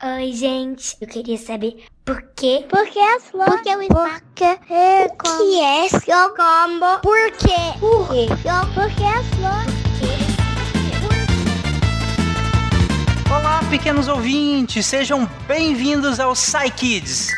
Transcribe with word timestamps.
Oi, 0.00 0.32
gente. 0.32 0.96
Eu 1.00 1.08
queria 1.08 1.36
saber 1.36 1.84
por 2.04 2.22
quê? 2.36 2.64
Por 2.70 2.86
que 2.86 3.00
as 3.00 3.24
flores? 3.24 3.52
Por 3.52 3.62
que 3.64 3.76
o 3.76 3.82
espaço? 3.82 4.20
Por 4.20 4.34
que 4.36 4.44
é 4.44 5.06
O 5.12 5.16
que 5.22 5.60
é 5.60 5.88
seu 5.88 6.28
combo? 6.36 7.00
Por 7.02 7.32
quê? 7.32 7.78
Por 7.80 8.08
quê? 8.08 8.26
Por 8.74 8.94
que 8.94 9.02
as 9.02 9.26
flores? 9.34 9.74
Olá, 13.28 13.60
pequenos 13.68 14.06
ouvintes, 14.06 14.86
sejam 14.86 15.28
bem-vindos 15.48 16.20
ao 16.20 16.32
Psy 16.34 16.70
Kids. 16.76 17.30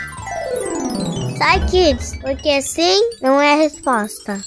Sai, 1.39 1.65
kids. 1.65 2.19
Porque 2.21 2.61
sim 2.61 3.11
não 3.23 3.41
é 3.41 3.55
a 3.55 3.57
resposta. 3.57 4.39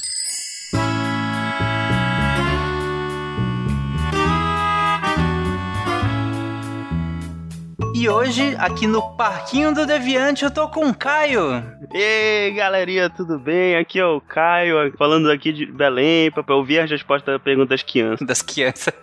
E 8.03 8.09
hoje, 8.09 8.53
aqui 8.59 8.85
no 8.85 9.01
Parquinho 9.15 9.73
do 9.73 9.85
Deviante, 9.85 10.43
eu 10.43 10.51
tô 10.51 10.67
com 10.67 10.89
o 10.89 10.93
Caio. 10.93 11.63
Ei, 11.89 12.51
galerinha, 12.51 13.09
tudo 13.09 13.39
bem? 13.39 13.77
Aqui 13.77 13.97
é 13.97 14.05
o 14.05 14.19
Caio, 14.19 14.93
falando 14.97 15.31
aqui 15.31 15.53
de 15.53 15.65
Belém, 15.65 16.29
para 16.29 16.53
ouvir 16.53 16.79
as 16.79 16.91
respostas 16.91 17.33
da 17.33 17.39
pergunta 17.39 17.69
das 17.69 17.81
crianças. 17.81 18.27
Das 18.27 18.41
crianças. 18.41 18.93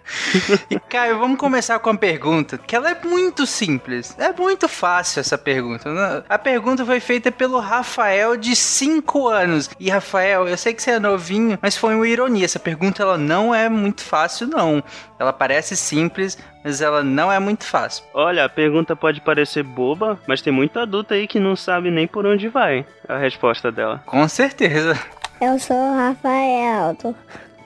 e 0.70 0.80
Caio, 0.80 1.18
vamos 1.18 1.38
começar 1.38 1.78
com 1.80 1.90
a 1.90 1.96
pergunta, 1.98 2.56
que 2.56 2.74
ela 2.74 2.90
é 2.90 2.96
muito 3.04 3.44
simples. 3.44 4.16
É 4.18 4.32
muito 4.32 4.66
fácil 4.68 5.20
essa 5.20 5.36
pergunta. 5.36 5.92
né? 5.92 6.22
A 6.26 6.38
pergunta 6.38 6.82
foi 6.82 6.98
feita 6.98 7.30
pelo 7.30 7.58
Rafael, 7.58 8.38
de 8.38 8.56
5 8.56 9.28
anos. 9.28 9.68
E 9.78 9.90
Rafael, 9.90 10.48
eu 10.48 10.56
sei 10.56 10.72
que 10.72 10.82
você 10.82 10.92
é 10.92 10.98
novinho, 10.98 11.58
mas 11.60 11.76
foi 11.76 11.94
uma 11.94 12.08
ironia. 12.08 12.46
Essa 12.46 12.58
pergunta 12.58 13.02
ela 13.02 13.18
não 13.18 13.54
é 13.54 13.68
muito 13.68 14.02
fácil, 14.02 14.46
não. 14.46 14.82
Ela 15.18 15.34
parece 15.34 15.76
simples, 15.76 16.38
mas 16.64 16.80
ela 16.80 17.02
não 17.02 17.30
é 17.30 17.38
muito 17.38 17.64
fácil. 17.64 18.04
Olha, 18.14 18.44
a 18.44 18.48
pergunta 18.48 18.94
pode 18.94 19.20
parecer 19.20 19.62
boba, 19.62 20.18
mas 20.26 20.42
tem 20.42 20.52
muito 20.52 20.78
adulto 20.78 21.14
aí 21.14 21.26
que 21.26 21.40
não 21.40 21.56
sabe 21.56 21.90
nem 21.90 22.06
por 22.06 22.26
onde 22.26 22.48
vai 22.48 22.84
a 23.08 23.16
resposta 23.16 23.70
dela. 23.72 24.02
Com 24.06 24.26
certeza. 24.28 24.98
Eu 25.40 25.58
sou 25.58 25.76
o 25.76 25.96
Rafael 25.96 26.94
do 27.02 27.14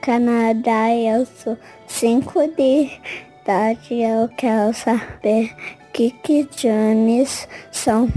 Canadá 0.01 0.89
e 0.89 1.07
eu 1.07 1.25
sou 1.25 1.57
5 1.87 2.47
de 2.55 2.89
idade. 3.41 4.01
Eu 4.01 4.29
quero 4.37 4.73
saber 4.73 5.53
que 5.91 6.11
que 6.11 6.47
Jones 6.55 7.47
são 7.71 8.09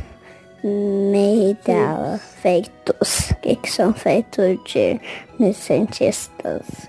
made 0.63 2.21
feitos. 2.41 3.31
O 3.31 3.35
que 3.37 3.57
que 3.57 3.71
são 3.71 3.93
feitos 3.93 4.59
de 4.65 5.01
de 5.39 5.55
cientistas? 5.55 6.89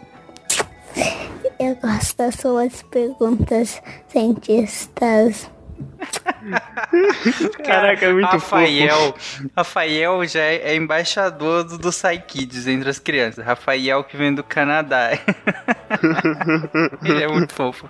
Eu 1.59 1.75
gosto 1.75 2.17
das 2.17 2.35
suas 2.35 2.81
perguntas, 2.83 3.81
cientistas. 4.07 5.51
Caraca, 7.65 8.05
é 8.05 8.13
muito 8.13 8.27
Rafael, 8.27 9.13
Rafael 9.55 10.25
já 10.25 10.39
é, 10.39 10.71
é 10.71 10.75
embaixador 10.75 11.65
do, 11.65 11.77
do 11.77 11.89
Kids 12.27 12.65
entre 12.65 12.89
as 12.89 12.97
crianças. 12.97 13.45
Rafael 13.45 14.05
que 14.05 14.15
vem 14.15 14.33
do 14.33 14.41
Canadá. 14.41 15.11
Ele 17.03 17.23
é 17.23 17.27
muito 17.27 17.53
fofo. 17.53 17.89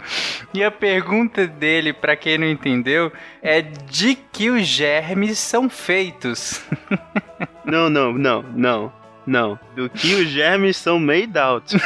E 0.52 0.64
a 0.64 0.72
pergunta 0.72 1.46
dele, 1.46 1.94
pra 1.94 2.16
quem 2.16 2.40
não 2.40 2.48
entendeu, 2.48 3.12
é 3.42 3.62
de 3.62 4.16
que 4.16 4.50
os 4.50 4.66
germes 4.66 5.38
são 5.38 5.70
feitos. 5.70 6.62
Não, 7.66 7.88
não, 7.88 8.12
não, 8.14 8.42
não, 8.42 8.92
não. 9.28 9.60
Do 9.76 9.92
que 9.92 10.16
os 10.16 10.28
germes 10.28 10.76
são 10.76 11.00
made 11.00 11.38
out. 11.38 11.78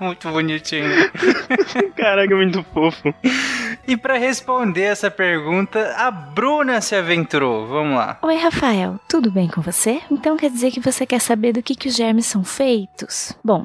Muito 0.00 0.28
bonitinho. 0.30 0.90
Caraca, 1.96 2.32
é 2.32 2.36
muito 2.36 2.62
fofo. 2.74 3.14
E 3.86 3.96
pra 3.96 4.16
responder 4.18 4.82
essa 4.82 5.10
pergunta, 5.10 5.94
a 5.96 6.10
Bruna 6.10 6.80
se 6.80 6.94
aventurou. 6.94 7.66
Vamos 7.66 7.96
lá. 7.96 8.18
Oi, 8.22 8.36
Rafael, 8.36 8.98
tudo 9.08 9.30
bem 9.30 9.48
com 9.48 9.60
você? 9.60 10.00
Então 10.10 10.36
quer 10.36 10.50
dizer 10.50 10.70
que 10.70 10.80
você 10.80 11.06
quer 11.06 11.20
saber 11.20 11.52
do 11.52 11.62
que, 11.62 11.74
que 11.74 11.88
os 11.88 11.94
germes 11.94 12.26
são 12.26 12.42
feitos? 12.42 13.32
Bom, 13.44 13.64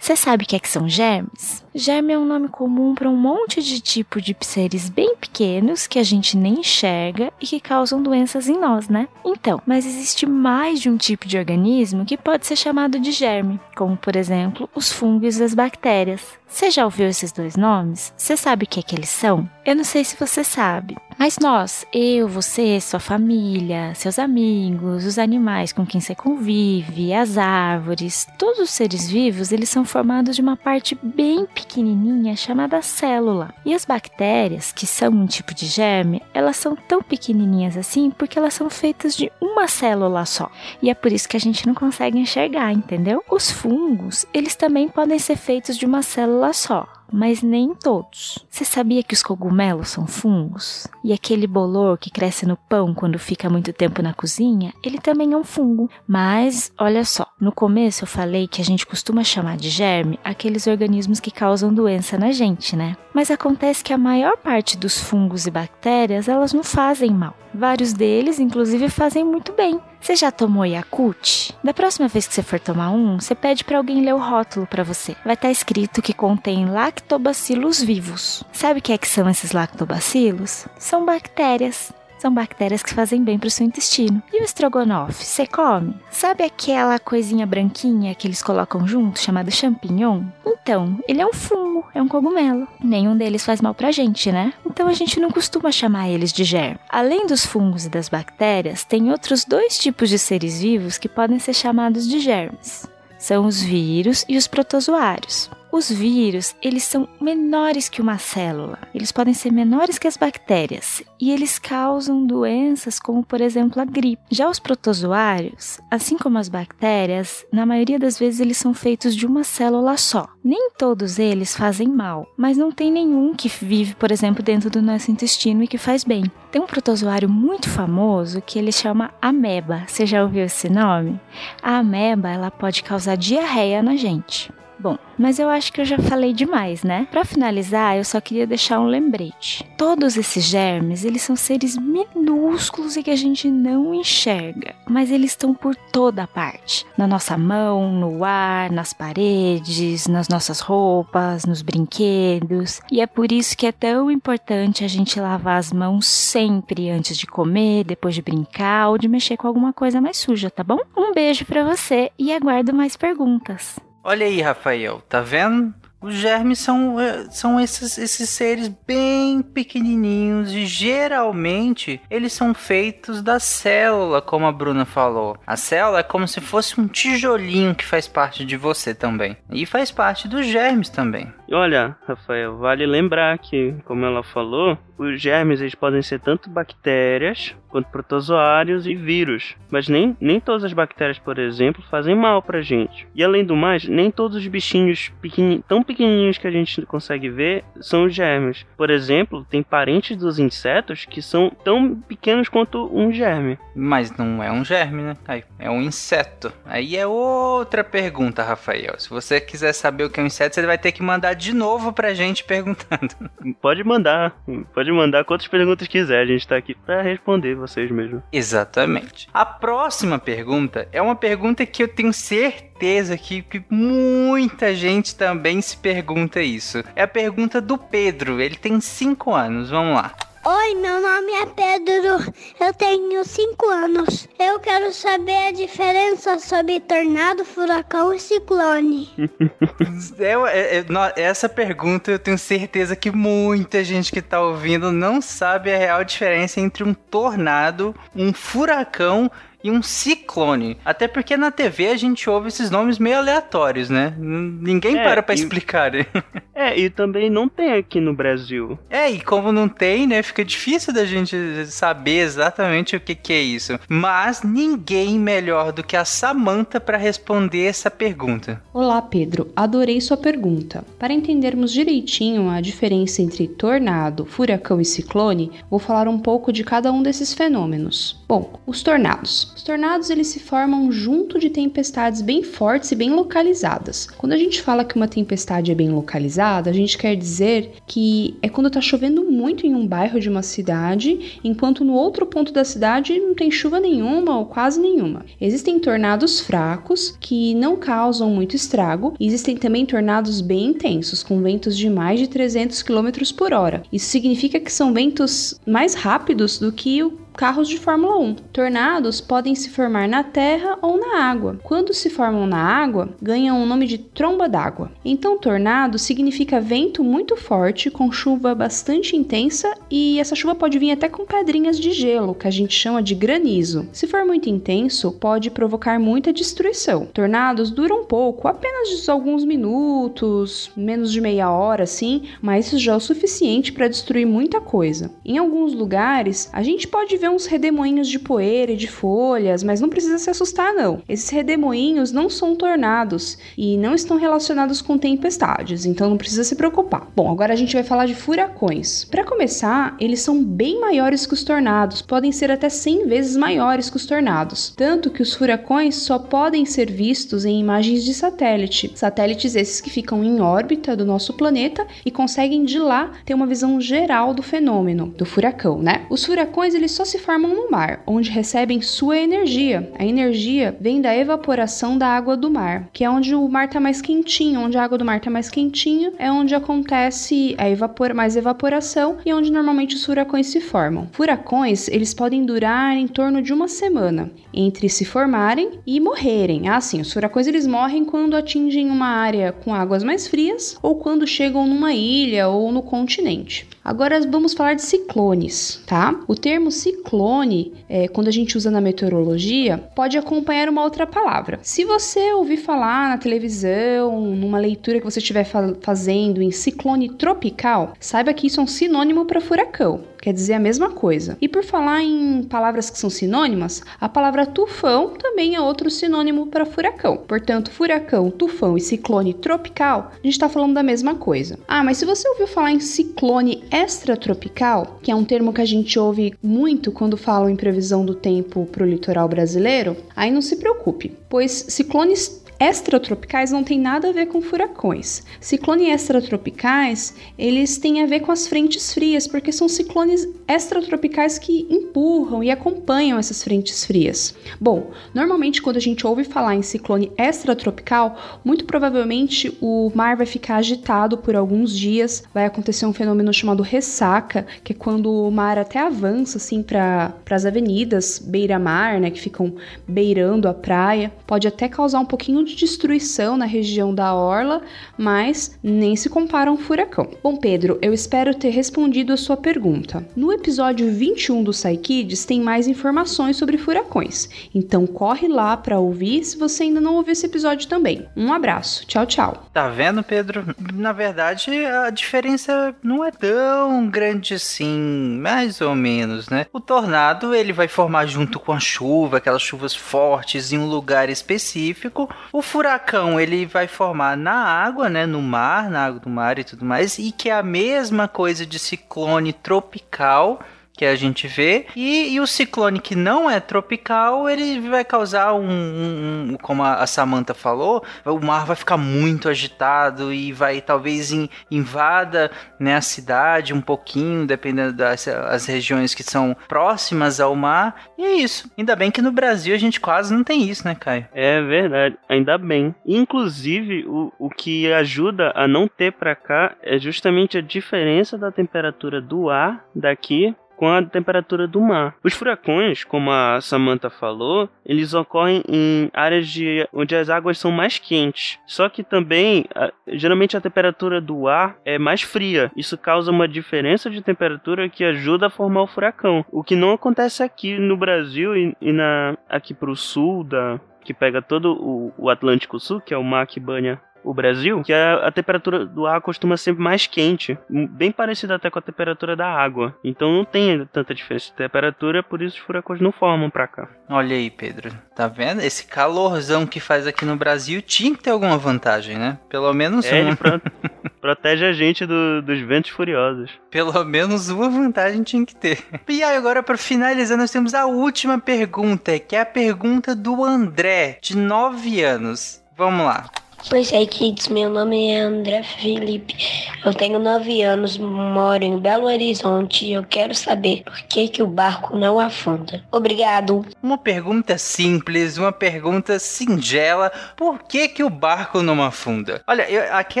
você 0.04 0.16
sabe 0.16 0.44
o 0.44 0.46
que, 0.46 0.54
é 0.54 0.58
que 0.58 0.68
são 0.68 0.86
germes? 0.86 1.64
Germe 1.74 2.12
é 2.12 2.18
um 2.18 2.26
nome 2.26 2.48
comum 2.50 2.94
para 2.94 3.08
um 3.08 3.16
monte 3.16 3.62
de 3.62 3.80
tipo 3.80 4.20
de 4.20 4.36
seres 4.42 4.90
bem 4.90 5.16
pequenos 5.16 5.86
que 5.86 5.98
a 5.98 6.02
gente 6.02 6.36
nem 6.36 6.60
enxerga 6.60 7.32
e 7.40 7.46
que 7.46 7.58
causam 7.58 8.02
doenças 8.02 8.46
em 8.46 8.60
nós, 8.60 8.86
né? 8.86 9.08
Então, 9.24 9.62
mas 9.64 9.86
existe 9.86 10.26
mais 10.26 10.78
de 10.78 10.90
um 10.90 10.98
tipo 10.98 11.26
de 11.26 11.38
organismo 11.38 12.04
que 12.04 12.18
pode 12.18 12.46
ser 12.46 12.54
chamado 12.54 13.00
de 13.00 13.12
germe, 13.12 13.58
como 13.74 13.96
por 13.96 14.14
exemplo 14.14 14.68
os 14.74 14.92
fungos 14.92 15.38
e 15.38 15.42
as 15.42 15.54
bactérias. 15.54 16.20
Você 16.46 16.70
já 16.70 16.84
ouviu 16.84 17.08
esses 17.08 17.32
dois 17.32 17.56
nomes? 17.56 18.12
Você 18.16 18.36
sabe 18.36 18.64
o 18.64 18.68
que 18.68 18.78
é 18.78 18.82
que 18.82 18.94
eles 18.94 19.08
são? 19.08 19.48
Eu 19.64 19.74
não 19.74 19.82
sei 19.82 20.04
se 20.04 20.16
você 20.16 20.44
sabe, 20.44 20.96
mas 21.18 21.38
nós, 21.38 21.86
eu, 21.92 22.28
você, 22.28 22.80
sua 22.80 23.00
família, 23.00 23.94
seus 23.94 24.18
amigos, 24.18 25.04
os 25.04 25.18
animais 25.18 25.72
com 25.72 25.86
quem 25.86 26.00
você 26.00 26.14
convive, 26.14 27.12
as 27.12 27.38
árvores, 27.38 28.26
todos 28.38 28.60
os 28.60 28.70
seres 28.70 29.08
vivos, 29.08 29.52
eles 29.52 29.68
são 29.68 29.84
formados 29.84 30.36
de 30.36 30.42
uma 30.42 30.56
parte 30.56 30.98
bem 31.02 31.46
pequenininha 31.46 32.36
chamada 32.36 32.82
célula. 32.82 33.54
E 33.64 33.72
as 33.74 33.84
bactérias, 33.84 34.72
que 34.72 34.86
são 34.86 35.12
um 35.12 35.26
tipo 35.26 35.54
de 35.54 35.66
germe, 35.66 36.22
elas 36.32 36.56
são 36.56 36.76
tão 36.76 37.02
pequenininhas 37.02 37.76
assim 37.76 38.10
porque 38.10 38.38
elas 38.38 38.54
são 38.54 38.68
feitas 38.68 39.16
de 39.16 39.30
uma 39.40 39.68
célula 39.68 40.24
só. 40.24 40.50
E 40.82 40.90
é 40.90 40.94
por 40.94 41.12
isso 41.12 41.28
que 41.28 41.36
a 41.36 41.40
gente 41.40 41.66
não 41.66 41.74
consegue 41.74 42.18
enxergar, 42.18 42.72
entendeu? 42.72 43.22
Os 43.30 43.50
fungos, 43.50 44.26
eles 44.32 44.54
também 44.54 44.88
podem 44.88 45.18
ser 45.18 45.36
feitos 45.36 45.76
de 45.76 45.86
uma 45.86 46.02
célula 46.02 46.52
só 46.52 46.86
mas 47.14 47.42
nem 47.42 47.72
todos. 47.74 48.44
Você 48.50 48.64
sabia 48.64 49.04
que 49.04 49.14
os 49.14 49.22
cogumelos 49.22 49.88
são 49.88 50.04
fungos? 50.04 50.88
E 51.04 51.12
aquele 51.12 51.46
bolor 51.46 51.96
que 51.96 52.10
cresce 52.10 52.44
no 52.44 52.56
pão 52.56 52.92
quando 52.92 53.18
fica 53.20 53.48
muito 53.48 53.72
tempo 53.72 54.02
na 54.02 54.12
cozinha, 54.12 54.74
ele 54.82 54.98
também 54.98 55.32
é 55.32 55.36
um 55.36 55.44
fungo. 55.44 55.88
Mas 56.08 56.72
olha 56.76 57.04
só, 57.04 57.26
no 57.40 57.52
começo 57.52 58.02
eu 58.02 58.08
falei 58.08 58.48
que 58.48 58.60
a 58.60 58.64
gente 58.64 58.84
costuma 58.84 59.22
chamar 59.22 59.56
de 59.56 59.70
germe 59.70 60.18
aqueles 60.24 60.66
organismos 60.66 61.20
que 61.20 61.30
causam 61.30 61.72
doença 61.72 62.18
na 62.18 62.32
gente, 62.32 62.74
né? 62.74 62.96
Mas 63.14 63.30
acontece 63.30 63.84
que 63.84 63.92
a 63.92 63.98
maior 63.98 64.36
parte 64.36 64.76
dos 64.76 64.98
fungos 64.98 65.46
e 65.46 65.50
bactérias, 65.52 66.28
elas 66.28 66.52
não 66.52 66.64
fazem 66.64 67.12
mal. 67.12 67.36
Vários 67.54 67.92
deles, 67.92 68.40
inclusive, 68.40 68.88
fazem 68.88 69.24
muito 69.24 69.52
bem. 69.52 69.80
Você 70.00 70.16
já 70.16 70.32
tomou 70.32 70.66
Yakult? 70.66 71.52
Da 71.62 71.72
próxima 71.72 72.08
vez 72.08 72.26
que 72.26 72.34
você 72.34 72.42
for 72.42 72.58
tomar 72.58 72.90
um, 72.90 73.20
você 73.20 73.34
pede 73.34 73.64
para 73.64 73.78
alguém 73.78 74.04
ler 74.04 74.12
o 74.12 74.18
rótulo 74.18 74.66
para 74.66 74.82
você. 74.82 75.16
Vai 75.24 75.34
estar 75.34 75.50
escrito 75.50 76.02
que 76.02 76.12
contém 76.12 76.68
lactobacilos 76.68 77.80
vivos. 77.80 78.42
Sabe 78.52 78.80
o 78.80 78.82
que 78.82 78.92
é 78.92 78.98
que 78.98 79.08
são 79.08 79.30
esses 79.30 79.52
lactobacilos? 79.52 80.66
São 80.78 81.06
bactérias. 81.06 81.92
São 82.24 82.32
bactérias 82.32 82.82
que 82.82 82.94
fazem 82.94 83.22
bem 83.22 83.38
para 83.38 83.48
o 83.48 83.50
seu 83.50 83.66
intestino. 83.66 84.22
E 84.32 84.40
o 84.40 84.44
estrogonofe, 84.44 85.22
você 85.22 85.46
come? 85.46 85.94
Sabe 86.10 86.42
aquela 86.42 86.98
coisinha 86.98 87.44
branquinha 87.44 88.14
que 88.14 88.26
eles 88.26 88.42
colocam 88.42 88.88
junto, 88.88 89.20
chamada 89.20 89.50
champignon? 89.50 90.22
Então, 90.46 90.98
ele 91.06 91.20
é 91.20 91.26
um 91.26 91.34
fungo, 91.34 91.84
é 91.94 92.00
um 92.00 92.08
cogumelo. 92.08 92.66
Nenhum 92.82 93.14
deles 93.14 93.44
faz 93.44 93.60
mal 93.60 93.74
pra 93.74 93.92
gente, 93.92 94.32
né? 94.32 94.54
Então 94.64 94.88
a 94.88 94.94
gente 94.94 95.20
não 95.20 95.30
costuma 95.30 95.70
chamar 95.70 96.08
eles 96.08 96.32
de 96.32 96.44
germe. 96.44 96.80
Além 96.88 97.26
dos 97.26 97.44
fungos 97.44 97.84
e 97.84 97.90
das 97.90 98.08
bactérias, 98.08 98.84
tem 98.84 99.10
outros 99.10 99.44
dois 99.44 99.76
tipos 99.76 100.08
de 100.08 100.18
seres 100.18 100.62
vivos 100.62 100.96
que 100.96 101.10
podem 101.10 101.38
ser 101.38 101.52
chamados 101.52 102.08
de 102.08 102.20
germes. 102.20 102.88
São 103.18 103.44
os 103.44 103.60
vírus 103.60 104.24
e 104.26 104.38
os 104.38 104.46
protozoários. 104.46 105.50
Os 105.74 105.90
vírus, 105.90 106.54
eles 106.62 106.84
são 106.84 107.08
menores 107.20 107.88
que 107.88 108.00
uma 108.00 108.16
célula. 108.16 108.78
Eles 108.94 109.10
podem 109.10 109.34
ser 109.34 109.50
menores 109.50 109.98
que 109.98 110.06
as 110.06 110.16
bactérias 110.16 111.02
e 111.20 111.32
eles 111.32 111.58
causam 111.58 112.24
doenças 112.24 113.00
como, 113.00 113.24
por 113.24 113.40
exemplo, 113.40 113.82
a 113.82 113.84
gripe. 113.84 114.22
Já 114.30 114.48
os 114.48 114.60
protozoários, 114.60 115.80
assim 115.90 116.16
como 116.16 116.38
as 116.38 116.48
bactérias, 116.48 117.44
na 117.52 117.66
maioria 117.66 117.98
das 117.98 118.16
vezes 118.16 118.38
eles 118.38 118.56
são 118.56 118.72
feitos 118.72 119.16
de 119.16 119.26
uma 119.26 119.42
célula 119.42 119.96
só. 119.96 120.28
Nem 120.44 120.70
todos 120.78 121.18
eles 121.18 121.56
fazem 121.56 121.88
mal, 121.88 122.24
mas 122.36 122.56
não 122.56 122.70
tem 122.70 122.92
nenhum 122.92 123.34
que 123.34 123.48
vive, 123.48 123.96
por 123.96 124.12
exemplo, 124.12 124.44
dentro 124.44 124.70
do 124.70 124.80
nosso 124.80 125.10
intestino 125.10 125.64
e 125.64 125.66
que 125.66 125.76
faz 125.76 126.04
bem. 126.04 126.22
Tem 126.52 126.62
um 126.62 126.66
protozoário 126.68 127.28
muito 127.28 127.68
famoso 127.68 128.40
que 128.40 128.60
ele 128.60 128.70
chama 128.70 129.12
ameba. 129.20 129.82
Você 129.88 130.06
já 130.06 130.22
ouviu 130.22 130.44
esse 130.44 130.68
nome? 130.68 131.20
A 131.60 131.78
ameba, 131.78 132.30
ela 132.30 132.48
pode 132.48 132.84
causar 132.84 133.16
diarreia 133.16 133.82
na 133.82 133.96
gente. 133.96 134.52
Bom, 134.78 134.98
mas 135.18 135.38
eu 135.38 135.48
acho 135.48 135.72
que 135.72 135.80
eu 135.80 135.84
já 135.84 135.98
falei 135.98 136.32
demais, 136.32 136.82
né? 136.82 137.06
Para 137.10 137.24
finalizar, 137.24 137.96
eu 137.96 138.04
só 138.04 138.20
queria 138.20 138.46
deixar 138.46 138.80
um 138.80 138.86
lembrete. 138.86 139.64
Todos 139.76 140.16
esses 140.16 140.44
germes, 140.44 141.04
eles 141.04 141.22
são 141.22 141.36
seres 141.36 141.76
minúsculos 141.76 142.96
e 142.96 143.02
que 143.02 143.10
a 143.10 143.16
gente 143.16 143.48
não 143.48 143.94
enxerga, 143.94 144.74
mas 144.88 145.10
eles 145.10 145.30
estão 145.30 145.54
por 145.54 145.74
toda 145.76 146.26
parte. 146.26 146.86
Na 146.96 147.06
nossa 147.06 147.36
mão, 147.38 147.92
no 147.92 148.24
ar, 148.24 148.70
nas 148.70 148.92
paredes, 148.92 150.06
nas 150.06 150.28
nossas 150.28 150.60
roupas, 150.60 151.44
nos 151.44 151.62
brinquedos. 151.62 152.80
E 152.90 153.00
é 153.00 153.06
por 153.06 153.30
isso 153.30 153.56
que 153.56 153.66
é 153.66 153.72
tão 153.72 154.10
importante 154.10 154.84
a 154.84 154.88
gente 154.88 155.20
lavar 155.20 155.58
as 155.58 155.72
mãos 155.72 156.06
sempre 156.06 156.90
antes 156.90 157.16
de 157.16 157.26
comer, 157.26 157.84
depois 157.84 158.14
de 158.14 158.22
brincar 158.22 158.88
ou 158.88 158.98
de 158.98 159.08
mexer 159.08 159.36
com 159.36 159.46
alguma 159.46 159.72
coisa 159.72 160.00
mais 160.00 160.16
suja, 160.16 160.50
tá 160.50 160.64
bom? 160.64 160.78
Um 160.96 161.12
beijo 161.12 161.44
para 161.44 161.64
você 161.64 162.10
e 162.18 162.32
aguardo 162.32 162.72
mais 162.74 162.96
perguntas. 162.96 163.78
Olha 164.06 164.26
aí, 164.26 164.42
Rafael, 164.42 165.00
tá 165.08 165.22
vendo? 165.22 165.72
Os 165.98 166.16
germes 166.16 166.58
são, 166.58 167.00
eh, 167.00 167.26
são 167.30 167.58
esses, 167.58 167.96
esses 167.96 168.28
seres 168.28 168.68
bem 168.68 169.40
pequenininhos 169.40 170.52
e 170.52 170.66
geralmente 170.66 171.98
eles 172.10 172.34
são 172.34 172.52
feitos 172.52 173.22
da 173.22 173.40
célula, 173.40 174.20
como 174.20 174.44
a 174.44 174.52
Bruna 174.52 174.84
falou. 174.84 175.38
A 175.46 175.56
célula 175.56 176.00
é 176.00 176.02
como 176.02 176.28
se 176.28 176.42
fosse 176.42 176.78
um 176.78 176.86
tijolinho 176.86 177.74
que 177.74 177.86
faz 177.86 178.06
parte 178.06 178.44
de 178.44 178.58
você 178.58 178.94
também. 178.94 179.38
E 179.50 179.64
faz 179.64 179.90
parte 179.90 180.28
dos 180.28 180.44
germes 180.44 180.90
também. 180.90 181.32
Olha, 181.54 181.96
Rafael, 182.04 182.58
vale 182.58 182.84
lembrar 182.84 183.38
que, 183.38 183.76
como 183.84 184.04
ela 184.04 184.24
falou, 184.24 184.76
os 184.98 185.20
germes 185.20 185.60
eles 185.60 185.74
podem 185.74 186.02
ser 186.02 186.18
tanto 186.18 186.50
bactérias 186.50 187.54
quanto 187.68 187.90
protozoários 187.90 188.86
e 188.86 188.94
vírus, 188.94 189.56
mas 189.68 189.88
nem, 189.88 190.16
nem 190.20 190.38
todas 190.38 190.62
as 190.62 190.72
bactérias, 190.72 191.18
por 191.18 191.40
exemplo, 191.40 191.82
fazem 191.90 192.14
mal 192.14 192.40
pra 192.40 192.62
gente. 192.62 193.04
E 193.12 193.24
além 193.24 193.44
do 193.44 193.56
mais, 193.56 193.84
nem 193.88 194.12
todos 194.12 194.36
os 194.36 194.46
bichinhos 194.46 195.12
pequeni, 195.20 195.60
tão 195.66 195.82
pequenininhos 195.82 196.38
que 196.38 196.46
a 196.46 196.52
gente 196.52 196.82
consegue 196.82 197.28
ver 197.28 197.64
são 197.80 198.04
os 198.04 198.14
germes. 198.14 198.64
Por 198.76 198.90
exemplo, 198.90 199.44
tem 199.50 199.60
parentes 199.60 200.16
dos 200.16 200.38
insetos 200.38 201.04
que 201.04 201.20
são 201.20 201.50
tão 201.64 201.96
pequenos 201.96 202.48
quanto 202.48 202.88
um 202.96 203.12
germe. 203.12 203.58
Mas 203.74 204.16
não 204.16 204.40
é 204.40 204.52
um 204.52 204.64
germe, 204.64 205.02
né? 205.02 205.16
É 205.58 205.68
um 205.68 205.82
inseto. 205.82 206.52
Aí 206.64 206.96
é 206.96 207.04
outra 207.04 207.82
pergunta, 207.82 208.44
Rafael. 208.44 208.94
Se 208.98 209.10
você 209.10 209.40
quiser 209.40 209.72
saber 209.72 210.04
o 210.04 210.10
que 210.10 210.20
é 210.20 210.22
um 210.22 210.26
inseto, 210.26 210.54
você 210.54 210.64
vai 210.64 210.78
ter 210.78 210.92
que 210.92 211.02
mandar 211.02 211.34
novo 211.52 211.92
pra 211.92 212.14
gente 212.14 212.44
perguntando. 212.44 213.14
Pode 213.60 213.84
mandar. 213.84 214.36
Pode 214.72 214.90
mandar 214.92 215.24
quantas 215.24 215.48
perguntas 215.48 215.88
quiser. 215.88 216.20
A 216.20 216.26
gente 216.26 216.46
tá 216.46 216.56
aqui 216.56 216.74
pra 216.74 217.02
responder 217.02 217.54
vocês 217.54 217.90
mesmo. 217.90 218.22
Exatamente. 218.32 219.28
A 219.32 219.44
próxima 219.44 220.18
pergunta 220.18 220.88
é 220.92 221.02
uma 221.02 221.16
pergunta 221.16 221.66
que 221.66 221.82
eu 221.82 221.88
tenho 221.88 222.12
certeza 222.12 223.16
que, 223.16 223.42
que 223.42 223.64
muita 223.68 224.74
gente 224.74 225.14
também 225.16 225.60
se 225.60 225.76
pergunta 225.76 226.40
isso. 226.40 226.82
É 226.94 227.02
a 227.02 227.08
pergunta 227.08 227.60
do 227.60 227.76
Pedro. 227.76 228.40
Ele 228.40 228.56
tem 228.56 228.80
5 228.80 229.34
anos. 229.34 229.70
Vamos 229.70 229.96
lá. 229.96 230.12
Oi, 230.46 230.74
meu 230.74 231.00
nome 231.00 231.32
é 231.32 231.46
Pedro, 231.46 232.32
eu 232.60 232.74
tenho 232.74 233.24
5 233.24 233.66
anos. 233.66 234.28
Eu 234.38 234.60
quero 234.60 234.92
saber 234.92 235.46
a 235.46 235.52
diferença 235.52 236.38
sobre 236.38 236.80
tornado, 236.80 237.46
furacão 237.46 238.12
e 238.12 238.20
ciclone. 238.20 239.08
é, 240.20 240.80
é, 240.80 241.22
essa 241.22 241.48
pergunta 241.48 242.10
eu 242.10 242.18
tenho 242.18 242.36
certeza 242.36 242.94
que 242.94 243.10
muita 243.10 243.82
gente 243.82 244.12
que 244.12 244.20
tá 244.20 244.38
ouvindo 244.42 244.92
não 244.92 245.22
sabe 245.22 245.72
a 245.72 245.78
real 245.78 246.04
diferença 246.04 246.60
entre 246.60 246.84
um 246.84 246.92
tornado, 246.92 247.94
um 248.14 248.30
furacão 248.34 249.30
e 249.64 249.70
um 249.70 249.82
ciclone. 249.82 250.76
Até 250.84 251.08
porque 251.08 251.38
na 251.38 251.50
TV 251.50 251.88
a 251.88 251.96
gente 251.96 252.28
ouve 252.28 252.48
esses 252.48 252.70
nomes 252.70 252.98
meio 252.98 253.16
aleatórios, 253.16 253.88
né? 253.88 254.14
Ninguém 254.18 254.98
é, 254.98 255.02
para 255.02 255.22
pra 255.22 255.34
e, 255.34 255.38
explicar. 255.38 255.90
Né? 255.90 256.06
É, 256.56 256.78
e 256.78 256.88
também 256.88 257.28
não 257.28 257.48
tem 257.48 257.72
aqui 257.72 257.98
no 257.98 258.14
Brasil. 258.14 258.78
É, 258.88 259.10
e 259.10 259.20
como 259.20 259.50
não 259.50 259.68
tem, 259.68 260.06
né? 260.06 260.22
Fica 260.22 260.44
difícil 260.44 260.94
da 260.94 261.04
gente 261.04 261.36
saber 261.66 262.20
exatamente 262.20 262.94
o 262.94 263.00
que, 263.00 263.16
que 263.16 263.32
é 263.32 263.40
isso. 263.40 263.76
Mas 263.88 264.44
ninguém 264.44 265.18
melhor 265.18 265.72
do 265.72 265.82
que 265.82 265.96
a 265.96 266.04
Samantha 266.04 266.78
para 266.78 266.96
responder 266.96 267.64
essa 267.64 267.90
pergunta. 267.90 268.62
Olá, 268.72 269.02
Pedro. 269.02 269.50
Adorei 269.56 270.00
sua 270.00 270.16
pergunta. 270.16 270.84
Para 270.96 271.12
entendermos 271.12 271.72
direitinho 271.72 272.48
a 272.48 272.60
diferença 272.60 273.20
entre 273.20 273.48
tornado, 273.48 274.24
furacão 274.24 274.80
e 274.80 274.84
ciclone, 274.84 275.50
vou 275.68 275.80
falar 275.80 276.06
um 276.06 276.20
pouco 276.20 276.52
de 276.52 276.62
cada 276.62 276.92
um 276.92 277.02
desses 277.02 277.34
fenômenos. 277.34 278.23
Bom, 278.34 278.50
os 278.66 278.82
tornados. 278.82 279.52
Os 279.54 279.62
tornados 279.62 280.10
eles 280.10 280.26
se 280.26 280.40
formam 280.40 280.90
junto 280.90 281.38
de 281.38 281.48
tempestades 281.48 282.20
bem 282.20 282.42
fortes 282.42 282.90
e 282.90 282.96
bem 282.96 283.10
localizadas. 283.10 284.08
Quando 284.18 284.32
a 284.32 284.36
gente 284.36 284.60
fala 284.60 284.84
que 284.84 284.96
uma 284.96 285.06
tempestade 285.06 285.70
é 285.70 285.74
bem 285.74 285.88
localizada, 285.90 286.68
a 286.68 286.72
gente 286.72 286.98
quer 286.98 287.14
dizer 287.14 287.74
que 287.86 288.36
é 288.42 288.48
quando 288.48 288.66
está 288.66 288.80
chovendo 288.80 289.22
muito 289.22 289.64
em 289.64 289.76
um 289.76 289.86
bairro 289.86 290.18
de 290.18 290.28
uma 290.28 290.42
cidade, 290.42 291.38
enquanto 291.44 291.84
no 291.84 291.92
outro 291.92 292.26
ponto 292.26 292.52
da 292.52 292.64
cidade 292.64 293.20
não 293.20 293.36
tem 293.36 293.52
chuva 293.52 293.78
nenhuma 293.78 294.36
ou 294.36 294.46
quase 294.46 294.80
nenhuma. 294.80 295.24
Existem 295.40 295.78
tornados 295.78 296.40
fracos 296.40 297.16
que 297.20 297.54
não 297.54 297.76
causam 297.76 298.30
muito 298.30 298.56
estrago, 298.56 299.14
existem 299.20 299.56
também 299.56 299.86
tornados 299.86 300.40
bem 300.40 300.70
intensos, 300.70 301.22
com 301.22 301.40
ventos 301.40 301.78
de 301.78 301.88
mais 301.88 302.18
de 302.18 302.26
300 302.26 302.82
km 302.82 303.10
por 303.36 303.52
hora. 303.52 303.84
Isso 303.92 304.06
significa 304.06 304.58
que 304.58 304.72
são 304.72 304.92
ventos 304.92 305.54
mais 305.64 305.94
rápidos 305.94 306.58
do 306.58 306.72
que 306.72 307.00
o 307.00 307.23
carros 307.36 307.68
de 307.68 307.78
Fórmula 307.78 308.16
1. 308.18 308.34
Tornados 308.52 309.20
podem 309.20 309.54
se 309.54 309.68
formar 309.68 310.08
na 310.08 310.22
terra 310.22 310.78
ou 310.80 310.96
na 310.96 311.18
água. 311.18 311.58
Quando 311.62 311.92
se 311.92 312.08
formam 312.08 312.46
na 312.46 312.58
água, 312.58 313.08
ganham 313.20 313.62
o 313.62 313.66
nome 313.66 313.86
de 313.86 313.98
tromba 313.98 314.48
d'água. 314.48 314.92
Então, 315.04 315.36
tornado 315.36 315.98
significa 315.98 316.60
vento 316.60 317.02
muito 317.02 317.36
forte 317.36 317.90
com 317.90 318.12
chuva 318.12 318.54
bastante 318.54 319.16
intensa 319.16 319.74
e 319.90 320.18
essa 320.20 320.36
chuva 320.36 320.54
pode 320.54 320.78
vir 320.78 320.92
até 320.92 321.08
com 321.08 321.26
pedrinhas 321.26 321.78
de 321.78 321.92
gelo, 321.92 322.34
que 322.34 322.46
a 322.46 322.50
gente 322.50 322.74
chama 322.74 323.02
de 323.02 323.14
granizo. 323.14 323.88
Se 323.92 324.06
for 324.06 324.24
muito 324.24 324.48
intenso, 324.48 325.12
pode 325.12 325.50
provocar 325.50 325.98
muita 325.98 326.32
destruição. 326.32 327.06
Tornados 327.06 327.70
duram 327.70 328.04
pouco, 328.04 328.46
apenas 328.46 329.08
alguns 329.08 329.44
minutos, 329.44 330.70
menos 330.76 331.12
de 331.12 331.20
meia 331.20 331.50
hora, 331.50 331.82
assim, 331.84 332.22
mas 332.40 332.66
isso 332.66 332.78
já 332.78 332.92
é 332.92 332.96
o 332.96 333.00
suficiente 333.00 333.72
para 333.72 333.88
destruir 333.88 334.26
muita 334.26 334.60
coisa. 334.60 335.10
Em 335.24 335.36
alguns 335.36 335.74
lugares, 335.74 336.48
a 336.52 336.62
gente 336.62 336.86
pode 336.86 337.16
vê 337.24 337.28
uns 337.30 337.46
redemoinhos 337.46 338.06
de 338.08 338.18
poeira 338.18 338.72
e 338.72 338.76
de 338.76 338.86
folhas, 338.86 339.62
mas 339.62 339.80
não 339.80 339.88
precisa 339.88 340.18
se 340.18 340.28
assustar 340.28 340.74
não. 340.74 341.00
Esses 341.08 341.30
redemoinhos 341.30 342.12
não 342.12 342.28
são 342.28 342.54
tornados 342.54 343.38
e 343.56 343.78
não 343.78 343.94
estão 343.94 344.18
relacionados 344.18 344.82
com 344.82 344.98
tempestades, 344.98 345.86
então 345.86 346.10
não 346.10 346.18
precisa 346.18 346.44
se 346.44 346.54
preocupar. 346.54 347.08
Bom, 347.16 347.30
agora 347.30 347.54
a 347.54 347.56
gente 347.56 347.72
vai 347.72 347.82
falar 347.82 348.04
de 348.04 348.14
furacões. 348.14 349.04
Para 349.06 349.24
começar, 349.24 349.96
eles 349.98 350.20
são 350.20 350.44
bem 350.44 350.78
maiores 350.78 351.24
que 351.24 351.32
os 351.32 351.42
tornados, 351.42 352.02
podem 352.02 352.30
ser 352.30 352.50
até 352.50 352.68
100 352.68 353.06
vezes 353.06 353.36
maiores 353.38 353.88
que 353.88 353.96
os 353.96 354.04
tornados, 354.04 354.74
tanto 354.76 355.08
que 355.08 355.22
os 355.22 355.32
furacões 355.32 355.94
só 355.94 356.18
podem 356.18 356.66
ser 356.66 356.92
vistos 356.92 357.46
em 357.46 357.58
imagens 357.58 358.04
de 358.04 358.12
satélite. 358.12 358.92
Satélites 358.94 359.56
esses 359.56 359.80
que 359.80 359.88
ficam 359.88 360.22
em 360.22 360.42
órbita 360.42 360.94
do 360.94 361.06
nosso 361.06 361.32
planeta 361.32 361.86
e 362.04 362.10
conseguem 362.10 362.66
de 362.66 362.78
lá 362.78 363.12
ter 363.24 363.32
uma 363.32 363.46
visão 363.46 363.80
geral 363.80 364.34
do 364.34 364.42
fenômeno 364.42 365.06
do 365.16 365.24
furacão, 365.24 365.78
né? 365.78 366.04
Os 366.10 366.22
furacões 366.22 366.74
eles 366.74 366.92
só 366.92 367.04
se 367.04 367.13
se 367.14 367.18
formam 367.20 367.54
no 367.54 367.70
mar, 367.70 368.02
onde 368.08 368.28
recebem 368.28 368.82
sua 368.82 369.16
energia. 369.16 369.88
A 369.96 370.04
energia 370.04 370.76
vem 370.80 371.00
da 371.00 371.16
evaporação 371.16 371.96
da 371.96 372.08
água 372.08 372.36
do 372.36 372.50
mar, 372.50 372.88
que 372.92 373.04
é 373.04 373.10
onde 373.10 373.36
o 373.36 373.48
mar 373.48 373.66
está 373.66 373.78
mais 373.78 374.02
quentinho, 374.02 374.60
onde 374.60 374.76
a 374.76 374.82
água 374.82 374.98
do 374.98 375.04
mar 375.04 375.18
está 375.18 375.30
mais 375.30 375.48
quentinha, 375.48 376.12
é 376.18 376.30
onde 376.32 376.56
acontece 376.56 377.54
a 377.56 377.70
evapor 377.70 378.12
mais 378.12 378.34
evaporação 378.34 379.18
e 379.24 379.32
onde 379.32 379.52
normalmente 379.52 379.94
os 379.94 380.04
furacões 380.04 380.48
se 380.48 380.60
formam. 380.60 381.06
Furacões, 381.12 381.86
eles 381.86 382.12
podem 382.12 382.44
durar 382.44 382.96
em 382.96 383.06
torno 383.06 383.40
de 383.40 383.52
uma 383.52 383.68
semana 383.68 384.32
entre 384.52 384.88
se 384.88 385.04
formarem 385.04 385.78
e 385.86 386.00
morrerem. 386.00 386.68
Ah, 386.68 386.80
sim, 386.80 387.00
os 387.00 387.12
furacões 387.12 387.46
eles 387.46 387.64
morrem 387.64 388.04
quando 388.04 388.34
atingem 388.34 388.90
uma 388.90 389.06
área 389.06 389.52
com 389.52 389.72
águas 389.72 390.02
mais 390.02 390.26
frias 390.26 390.76
ou 390.82 390.96
quando 390.96 391.28
chegam 391.28 391.64
numa 391.64 391.94
ilha 391.94 392.48
ou 392.48 392.72
no 392.72 392.82
continente. 392.82 393.68
Agora 393.84 394.18
vamos 394.26 394.54
falar 394.54 394.72
de 394.72 394.82
ciclones, 394.82 395.82
tá? 395.86 396.18
O 396.26 396.34
termo 396.34 396.70
ciclone, 396.70 397.74
é, 397.86 398.08
quando 398.08 398.28
a 398.28 398.30
gente 398.30 398.56
usa 398.56 398.70
na 398.70 398.80
meteorologia, 398.80 399.76
pode 399.94 400.16
acompanhar 400.16 400.70
uma 400.70 400.82
outra 400.82 401.06
palavra. 401.06 401.58
Se 401.62 401.84
você 401.84 402.32
ouvir 402.32 402.56
falar 402.56 403.10
na 403.10 403.18
televisão, 403.18 404.22
numa 404.22 404.58
leitura 404.58 404.98
que 404.98 405.04
você 405.04 405.18
estiver 405.18 405.44
fa 405.44 405.74
fazendo 405.82 406.40
em 406.40 406.50
ciclone 406.50 407.10
tropical, 407.10 407.92
saiba 408.00 408.32
que 408.32 408.46
isso 408.46 408.58
é 408.58 408.62
um 408.62 408.66
sinônimo 408.66 409.26
para 409.26 409.38
furacão 409.38 410.13
quer 410.24 410.32
dizer 410.32 410.54
a 410.54 410.58
mesma 410.58 410.88
coisa. 410.88 411.36
E 411.38 411.46
por 411.46 411.62
falar 411.62 412.02
em 412.02 412.42
palavras 412.44 412.88
que 412.88 412.98
são 412.98 413.10
sinônimas, 413.10 413.82
a 414.00 414.08
palavra 414.08 414.46
tufão 414.46 415.10
também 415.10 415.54
é 415.54 415.60
outro 415.60 415.90
sinônimo 415.90 416.46
para 416.46 416.64
furacão. 416.64 417.18
Portanto, 417.18 417.70
furacão, 417.70 418.30
tufão 418.30 418.74
e 418.74 418.80
ciclone 418.80 419.34
tropical, 419.34 420.12
a 420.12 420.16
gente 420.26 420.32
está 420.32 420.48
falando 420.48 420.72
da 420.72 420.82
mesma 420.82 421.14
coisa. 421.14 421.58
Ah, 421.68 421.84
mas 421.84 421.98
se 421.98 422.06
você 422.06 422.26
ouviu 422.26 422.46
falar 422.46 422.72
em 422.72 422.80
ciclone 422.80 423.62
extratropical, 423.70 424.98
que 425.02 425.10
é 425.10 425.14
um 425.14 425.26
termo 425.26 425.52
que 425.52 425.60
a 425.60 425.66
gente 425.66 425.98
ouve 425.98 426.34
muito 426.42 426.90
quando 426.90 427.18
falam 427.18 427.50
em 427.50 427.56
previsão 427.56 428.02
do 428.02 428.14
tempo 428.14 428.64
para 428.72 428.82
o 428.82 428.88
litoral 428.88 429.28
brasileiro, 429.28 429.94
aí 430.16 430.30
não 430.30 430.40
se 430.40 430.56
preocupe, 430.56 431.12
pois 431.28 431.66
ciclones 431.68 432.42
extratropicais 432.68 433.50
não 433.50 433.62
tem 433.62 433.78
nada 433.78 434.08
a 434.08 434.12
ver 434.12 434.26
com 434.26 434.40
furacões. 434.40 435.22
Ciclones 435.40 435.88
extratropicais, 435.88 437.14
eles 437.38 437.76
têm 437.76 438.02
a 438.02 438.06
ver 438.06 438.20
com 438.20 438.32
as 438.32 438.46
frentes 438.46 438.92
frias, 438.94 439.26
porque 439.26 439.52
são 439.52 439.68
ciclones 439.68 440.26
extratropicais 440.48 441.38
que 441.38 441.66
empurram 441.70 442.42
e 442.42 442.50
acompanham 442.50 443.18
essas 443.18 443.42
frentes 443.42 443.84
frias. 443.84 444.34
Bom, 444.60 444.90
normalmente 445.12 445.60
quando 445.60 445.76
a 445.76 445.80
gente 445.80 446.06
ouve 446.06 446.24
falar 446.24 446.54
em 446.54 446.62
ciclone 446.62 447.12
extratropical, 447.18 448.40
muito 448.44 448.64
provavelmente 448.64 449.56
o 449.60 449.92
mar 449.94 450.16
vai 450.16 450.26
ficar 450.26 450.56
agitado 450.56 451.18
por 451.18 451.36
alguns 451.36 451.76
dias, 451.76 452.24
vai 452.32 452.46
acontecer 452.46 452.86
um 452.86 452.92
fenômeno 452.92 453.32
chamado 453.32 453.62
ressaca, 453.62 454.46
que 454.62 454.72
é 454.72 454.76
quando 454.76 455.12
o 455.12 455.30
mar 455.30 455.58
até 455.58 455.78
avança 455.80 456.38
assim 456.38 456.62
para 456.62 457.14
as 457.30 457.44
avenidas 457.44 458.18
beira-mar, 458.18 459.00
né, 459.00 459.10
que 459.10 459.20
ficam 459.20 459.54
beirando 459.86 460.48
a 460.48 460.54
praia, 460.54 461.12
pode 461.26 461.46
até 461.46 461.68
causar 461.68 462.00
um 462.00 462.06
pouquinho 462.06 462.44
de 462.44 462.53
de 462.54 462.64
destruição 462.64 463.36
na 463.36 463.44
região 463.44 463.94
da 463.94 464.14
Orla, 464.14 464.62
mas 464.96 465.58
nem 465.62 465.96
se 465.96 466.08
compara 466.08 466.50
a 466.50 466.52
um 466.52 466.56
furacão. 466.56 467.10
Bom, 467.22 467.36
Pedro, 467.36 467.78
eu 467.82 467.92
espero 467.92 468.34
ter 468.34 468.50
respondido 468.50 469.12
a 469.12 469.16
sua 469.16 469.36
pergunta. 469.36 470.06
No 470.16 470.32
episódio 470.32 470.90
21 470.90 471.42
do 471.42 471.52
Kids 471.82 472.24
tem 472.24 472.40
mais 472.40 472.66
informações 472.66 473.36
sobre 473.36 473.58
furacões, 473.58 474.28
então 474.54 474.86
corre 474.86 475.28
lá 475.28 475.56
para 475.56 475.78
ouvir 475.78 476.24
se 476.24 476.36
você 476.38 476.64
ainda 476.64 476.80
não 476.80 476.94
ouviu 476.94 477.12
esse 477.12 477.26
episódio 477.26 477.68
também. 477.68 478.06
Um 478.16 478.32
abraço, 478.32 478.86
tchau, 478.86 479.06
tchau. 479.06 479.48
Tá 479.52 479.68
vendo, 479.68 480.02
Pedro? 480.02 480.54
Na 480.72 480.92
verdade, 480.92 481.64
a 481.64 481.90
diferença 481.90 482.74
não 482.82 483.04
é 483.04 483.10
tão 483.10 483.88
grande 483.88 484.34
assim, 484.34 485.18
mais 485.20 485.60
ou 485.60 485.74
menos, 485.74 486.28
né? 486.28 486.46
O 486.52 486.60
tornado 486.60 487.34
ele 487.34 487.52
vai 487.52 487.68
formar 487.68 488.06
junto 488.06 488.38
com 488.38 488.52
a 488.52 488.60
chuva, 488.60 489.18
aquelas 489.18 489.42
chuvas 489.42 489.74
fortes 489.74 490.52
em 490.52 490.58
um 490.58 490.66
lugar 490.66 491.08
específico. 491.08 492.08
O 492.34 492.42
furacão 492.42 493.20
ele 493.20 493.46
vai 493.46 493.68
formar 493.68 494.16
na 494.16 494.34
água, 494.34 494.88
né, 494.88 495.06
no 495.06 495.22
mar, 495.22 495.70
na 495.70 495.86
água 495.86 496.00
do 496.00 496.10
mar 496.10 496.36
e 496.36 496.42
tudo 496.42 496.64
mais, 496.64 496.98
e 496.98 497.12
que 497.12 497.30
é 497.30 497.32
a 497.32 497.44
mesma 497.44 498.08
coisa 498.08 498.44
de 498.44 498.58
ciclone 498.58 499.32
tropical 499.32 500.40
que 500.76 500.84
a 500.84 500.96
gente 500.96 501.28
vê. 501.28 501.66
E, 501.76 502.14
e, 502.14 502.20
o 502.20 502.26
ciclone 502.26 502.80
que 502.80 502.96
não 502.96 503.30
é 503.30 503.38
tropical, 503.38 504.28
ele 504.28 504.68
vai 504.68 504.84
causar 504.84 505.32
um, 505.34 505.48
um, 505.48 506.32
um, 506.32 506.36
como 506.40 506.62
a 506.62 506.86
Samantha 506.86 507.32
falou, 507.32 507.84
o 508.04 508.18
mar 508.18 508.44
vai 508.44 508.56
ficar 508.56 508.76
muito 508.76 509.28
agitado 509.28 510.12
e 510.12 510.32
vai 510.32 510.60
talvez 510.60 511.12
in, 511.12 511.28
invada 511.50 512.30
né, 512.58 512.74
a 512.74 512.80
cidade 512.80 513.54
um 513.54 513.60
pouquinho, 513.60 514.26
dependendo 514.26 514.72
das 514.72 515.06
as 515.06 515.46
regiões 515.46 515.94
que 515.94 516.02
são 516.02 516.36
próximas 516.48 517.20
ao 517.20 517.34
mar. 517.36 517.76
E 517.96 518.04
é 518.04 518.12
isso. 518.14 518.50
Ainda 518.58 518.74
bem 518.74 518.90
que 518.90 519.02
no 519.02 519.12
Brasil 519.12 519.54
a 519.54 519.58
gente 519.58 519.80
quase 519.80 520.12
não 520.12 520.24
tem 520.24 520.48
isso, 520.48 520.66
né, 520.66 520.74
Caio? 520.74 521.06
É 521.12 521.40
verdade, 521.42 521.96
ainda 522.08 522.36
bem. 522.36 522.74
Inclusive, 522.86 523.84
o, 523.86 524.12
o 524.18 524.30
que 524.30 524.72
ajuda 524.72 525.32
a 525.34 525.46
não 525.46 525.68
ter 525.68 525.92
para 525.92 526.16
cá 526.16 526.56
é 526.62 526.78
justamente 526.78 527.38
a 527.38 527.42
diferença 527.42 528.18
da 528.18 528.32
temperatura 528.32 529.00
do 529.00 529.30
ar 529.30 529.64
daqui 529.74 530.34
com 530.56 530.68
a 530.68 530.82
temperatura 530.82 531.46
do 531.46 531.60
mar. 531.60 531.96
Os 532.02 532.14
furacões, 532.14 532.84
como 532.84 533.10
a 533.10 533.40
Samantha 533.40 533.90
falou, 533.90 534.48
eles 534.64 534.94
ocorrem 534.94 535.42
em 535.48 535.90
áreas 535.92 536.28
de, 536.28 536.68
onde 536.72 536.94
as 536.94 537.10
águas 537.10 537.38
são 537.38 537.50
mais 537.50 537.78
quentes. 537.78 538.38
Só 538.46 538.68
que 538.68 538.82
também, 538.82 539.44
geralmente 539.88 540.36
a 540.36 540.40
temperatura 540.40 541.00
do 541.00 541.28
ar 541.28 541.56
é 541.64 541.78
mais 541.78 542.02
fria. 542.02 542.50
Isso 542.56 542.76
causa 542.78 543.10
uma 543.10 543.28
diferença 543.28 543.90
de 543.90 544.02
temperatura 544.02 544.68
que 544.68 544.84
ajuda 544.84 545.26
a 545.26 545.30
formar 545.30 545.62
o 545.62 545.66
furacão. 545.66 546.24
O 546.30 546.42
que 546.42 546.56
não 546.56 546.72
acontece 546.72 547.22
aqui 547.22 547.58
no 547.58 547.76
Brasil 547.76 548.36
e, 548.36 548.56
e 548.60 548.72
na, 548.72 549.16
aqui 549.28 549.54
para 549.54 549.70
o 549.70 549.76
sul 549.76 550.24
da, 550.24 550.60
que 550.84 550.94
pega 550.94 551.22
todo 551.22 551.52
o, 551.54 551.92
o 551.96 552.10
Atlântico 552.10 552.60
Sul, 552.60 552.80
que 552.80 552.94
é 552.94 552.98
o 552.98 553.04
mar 553.04 553.26
que 553.26 553.40
banha 553.40 553.80
o 554.04 554.12
Brasil, 554.12 554.62
que 554.62 554.72
a, 554.72 555.06
a, 555.06 555.10
temperatura 555.10 555.64
do 555.64 555.86
ar 555.86 556.00
costuma 556.00 556.36
ser 556.36 556.54
mais 556.54 556.86
quente, 556.86 557.36
bem 557.48 557.90
parecida 557.90 558.34
até 558.34 558.50
com 558.50 558.58
a 558.58 558.62
temperatura 558.62 559.16
da 559.16 559.26
água. 559.26 559.74
Então 559.82 560.12
não 560.12 560.24
tem 560.24 560.66
tanta 560.72 560.94
diferença 560.94 561.26
de 561.26 561.32
temperatura, 561.32 562.02
por 562.02 562.22
isso 562.22 562.36
os 562.36 562.42
furacões 562.42 562.80
não 562.80 562.92
formam 562.92 563.30
pra 563.30 563.48
cá. 563.48 563.68
Olha 563.88 564.14
aí, 564.14 564.30
Pedro. 564.30 564.70
Tá 564.94 565.08
vendo? 565.08 565.40
Esse 565.40 565.66
calorzão 565.66 566.46
que 566.46 566.60
faz 566.60 566.86
aqui 566.86 567.04
no 567.04 567.16
Brasil 567.16 567.60
tinha 567.60 567.94
que 567.94 568.02
ter 568.02 568.10
alguma 568.10 568.38
vantagem, 568.38 568.96
né? 568.96 569.18
Pelo 569.28 569.52
menos 569.52 569.84
é, 569.86 570.02
uma. 570.02 570.16
Pro... 570.16 570.40
protege 571.00 571.44
a 571.44 571.52
gente 571.52 571.84
do, 571.84 572.22
dos 572.22 572.40
ventos 572.40 572.70
furiosos. 572.70 573.30
Pelo 573.50 573.84
menos 573.84 574.30
uma 574.30 574.48
vantagem 574.48 575.02
tinha 575.02 575.24
que 575.26 575.34
ter. 575.34 575.62
E 575.88 576.02
aí, 576.02 576.16
agora 576.16 576.42
para 576.42 576.56
finalizar, 576.56 577.18
nós 577.18 577.30
temos 577.30 577.54
a 577.54 577.66
última 577.66 578.18
pergunta, 578.18 578.98
que 578.98 579.14
é 579.14 579.20
a 579.20 579.26
pergunta 579.26 579.94
do 579.94 580.24
André, 580.24 580.98
de 581.02 581.16
9 581.16 581.82
anos. 581.82 582.42
Vamos 582.56 582.86
lá. 582.86 583.10
Pois 583.48 583.72
é, 583.72 583.84
kids, 583.84 584.28
meu 584.28 584.48
nome 584.48 584.90
é 584.90 585.00
André 585.00 585.42
Felipe. 585.42 586.16
Eu 586.64 586.72
tenho 586.72 586.98
nove 586.98 587.42
anos, 587.42 587.76
moro 587.76 588.42
em 588.42 588.58
Belo 588.58 588.86
Horizonte 588.86 589.66
e 589.66 589.74
eu 589.74 589.84
quero 589.84 590.14
saber 590.14 590.62
por 590.64 590.80
que, 590.82 591.08
que 591.08 591.22
o 591.22 591.26
barco 591.26 591.76
não 591.76 592.00
afunda. 592.00 592.64
Obrigado. 592.72 593.44
Uma 593.62 593.76
pergunta 593.76 594.38
simples, 594.38 595.18
uma 595.18 595.30
pergunta 595.30 595.98
singela. 595.98 596.90
Por 597.16 597.42
que, 597.42 597.68
que 597.68 597.84
o 597.84 597.90
barco 597.90 598.42
não 598.42 598.62
afunda? 598.62 599.22
Olha, 599.26 599.48
eu, 599.50 599.74
aqui 599.74 600.00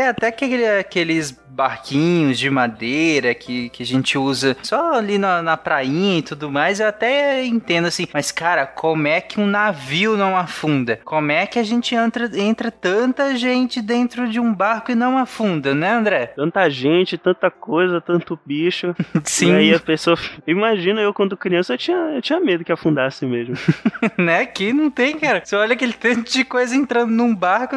é 0.00 0.08
até 0.08 0.28
aquele, 0.28 0.66
aqueles 0.66 1.38
barquinhos 1.54 2.38
de 2.38 2.50
madeira 2.50 3.32
que, 3.32 3.68
que 3.68 3.82
a 3.82 3.86
gente 3.86 4.18
usa 4.18 4.56
só 4.62 4.94
ali 4.94 5.18
na, 5.18 5.40
na 5.40 5.56
prainha 5.56 6.18
e 6.18 6.22
tudo 6.22 6.50
mais, 6.50 6.80
eu 6.80 6.88
até 6.88 7.44
entendo 7.44 7.86
assim. 7.86 8.08
Mas, 8.12 8.32
cara, 8.32 8.66
como 8.66 9.06
é 9.06 9.20
que 9.20 9.40
um 9.40 9.46
navio 9.46 10.16
não 10.16 10.36
afunda? 10.36 10.98
Como 11.04 11.30
é 11.30 11.46
que 11.46 11.58
a 11.58 11.62
gente 11.62 11.94
entra, 11.94 12.28
entra 12.38 12.72
tanta 13.34 13.36
gente 13.36 13.82
dentro 13.82 14.28
de 14.28 14.38
um 14.38 14.54
barco 14.54 14.92
e 14.92 14.94
não 14.94 15.18
afunda, 15.18 15.74
né, 15.74 15.90
André? 15.92 16.26
Tanta 16.26 16.68
gente, 16.70 17.18
tanta 17.18 17.50
coisa, 17.50 18.00
tanto 18.00 18.38
bicho. 18.44 18.94
Sim. 19.24 19.52
E 19.52 19.56
aí 19.56 19.74
a 19.74 19.80
pessoa. 19.80 20.16
Imagina 20.46 21.00
eu 21.00 21.12
quando 21.12 21.36
criança, 21.36 21.74
eu 21.74 21.78
tinha, 21.78 21.96
eu 21.96 22.22
tinha 22.22 22.40
medo 22.40 22.64
que 22.64 22.72
afundasse 22.72 23.26
mesmo. 23.26 23.54
né? 24.16 24.40
Aqui 24.40 24.72
não 24.72 24.90
tem, 24.90 25.18
cara. 25.18 25.42
Você 25.44 25.56
olha 25.56 25.74
aquele 25.74 25.92
tanto 25.92 26.30
de 26.30 26.44
coisa 26.44 26.74
entrando 26.74 27.10
num 27.10 27.34
barco, 27.34 27.76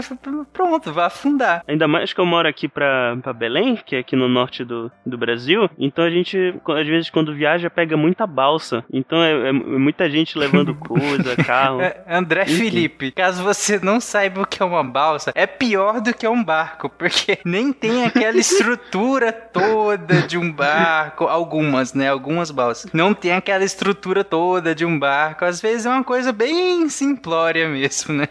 pronto, 0.53 0.93
vai 0.93 1.05
afundar. 1.05 1.63
Ainda 1.67 1.87
mais 1.87 2.13
que 2.13 2.19
eu 2.19 2.25
moro 2.25 2.47
aqui 2.47 2.67
pra, 2.67 3.17
pra 3.21 3.33
Belém 3.33 3.75
que 3.85 3.95
é 3.95 3.99
aqui 3.99 4.15
no 4.15 4.27
norte 4.27 4.63
do, 4.63 4.91
do 5.05 5.17
Brasil. 5.17 5.69
Então 5.77 6.03
a 6.03 6.09
gente, 6.09 6.53
às 6.67 6.87
vezes, 6.87 7.09
quando 7.09 7.33
viaja, 7.33 7.69
pega 7.69 7.97
muita 7.97 8.27
balsa. 8.27 8.83
Então 8.91 9.23
é, 9.23 9.49
é 9.49 9.51
muita 9.51 10.09
gente 10.09 10.37
levando 10.37 10.75
coisa, 10.75 11.35
carro. 11.43 11.81
É, 11.81 12.03
André 12.07 12.43
Enfim. 12.43 12.55
Felipe, 12.55 13.11
caso 13.11 13.43
você 13.43 13.79
não 13.79 13.99
saiba 13.99 14.41
o 14.41 14.45
que 14.45 14.61
é 14.61 14.65
uma 14.65 14.83
balsa, 14.83 15.31
é 15.33 15.46
pior 15.47 16.01
do 16.01 16.13
que 16.13 16.27
um 16.27 16.43
barco, 16.43 16.89
porque 16.89 17.39
nem 17.45 17.73
tem 17.73 18.05
aquela 18.05 18.37
estrutura 18.37 19.31
toda 19.31 20.21
de 20.21 20.37
um 20.37 20.51
barco. 20.51 21.25
Algumas, 21.25 21.93
né? 21.93 22.09
Algumas 22.09 22.51
balsas. 22.51 22.91
Não 22.93 23.13
tem 23.13 23.33
aquela 23.33 23.63
estrutura 23.63 24.23
toda 24.23 24.75
de 24.75 24.85
um 24.85 24.97
barco. 24.99 25.45
Às 25.45 25.61
vezes 25.61 25.85
é 25.85 25.89
uma 25.89 26.03
coisa 26.03 26.31
bem 26.31 26.89
simplória 26.89 27.67
mesmo, 27.67 28.13
né? 28.13 28.27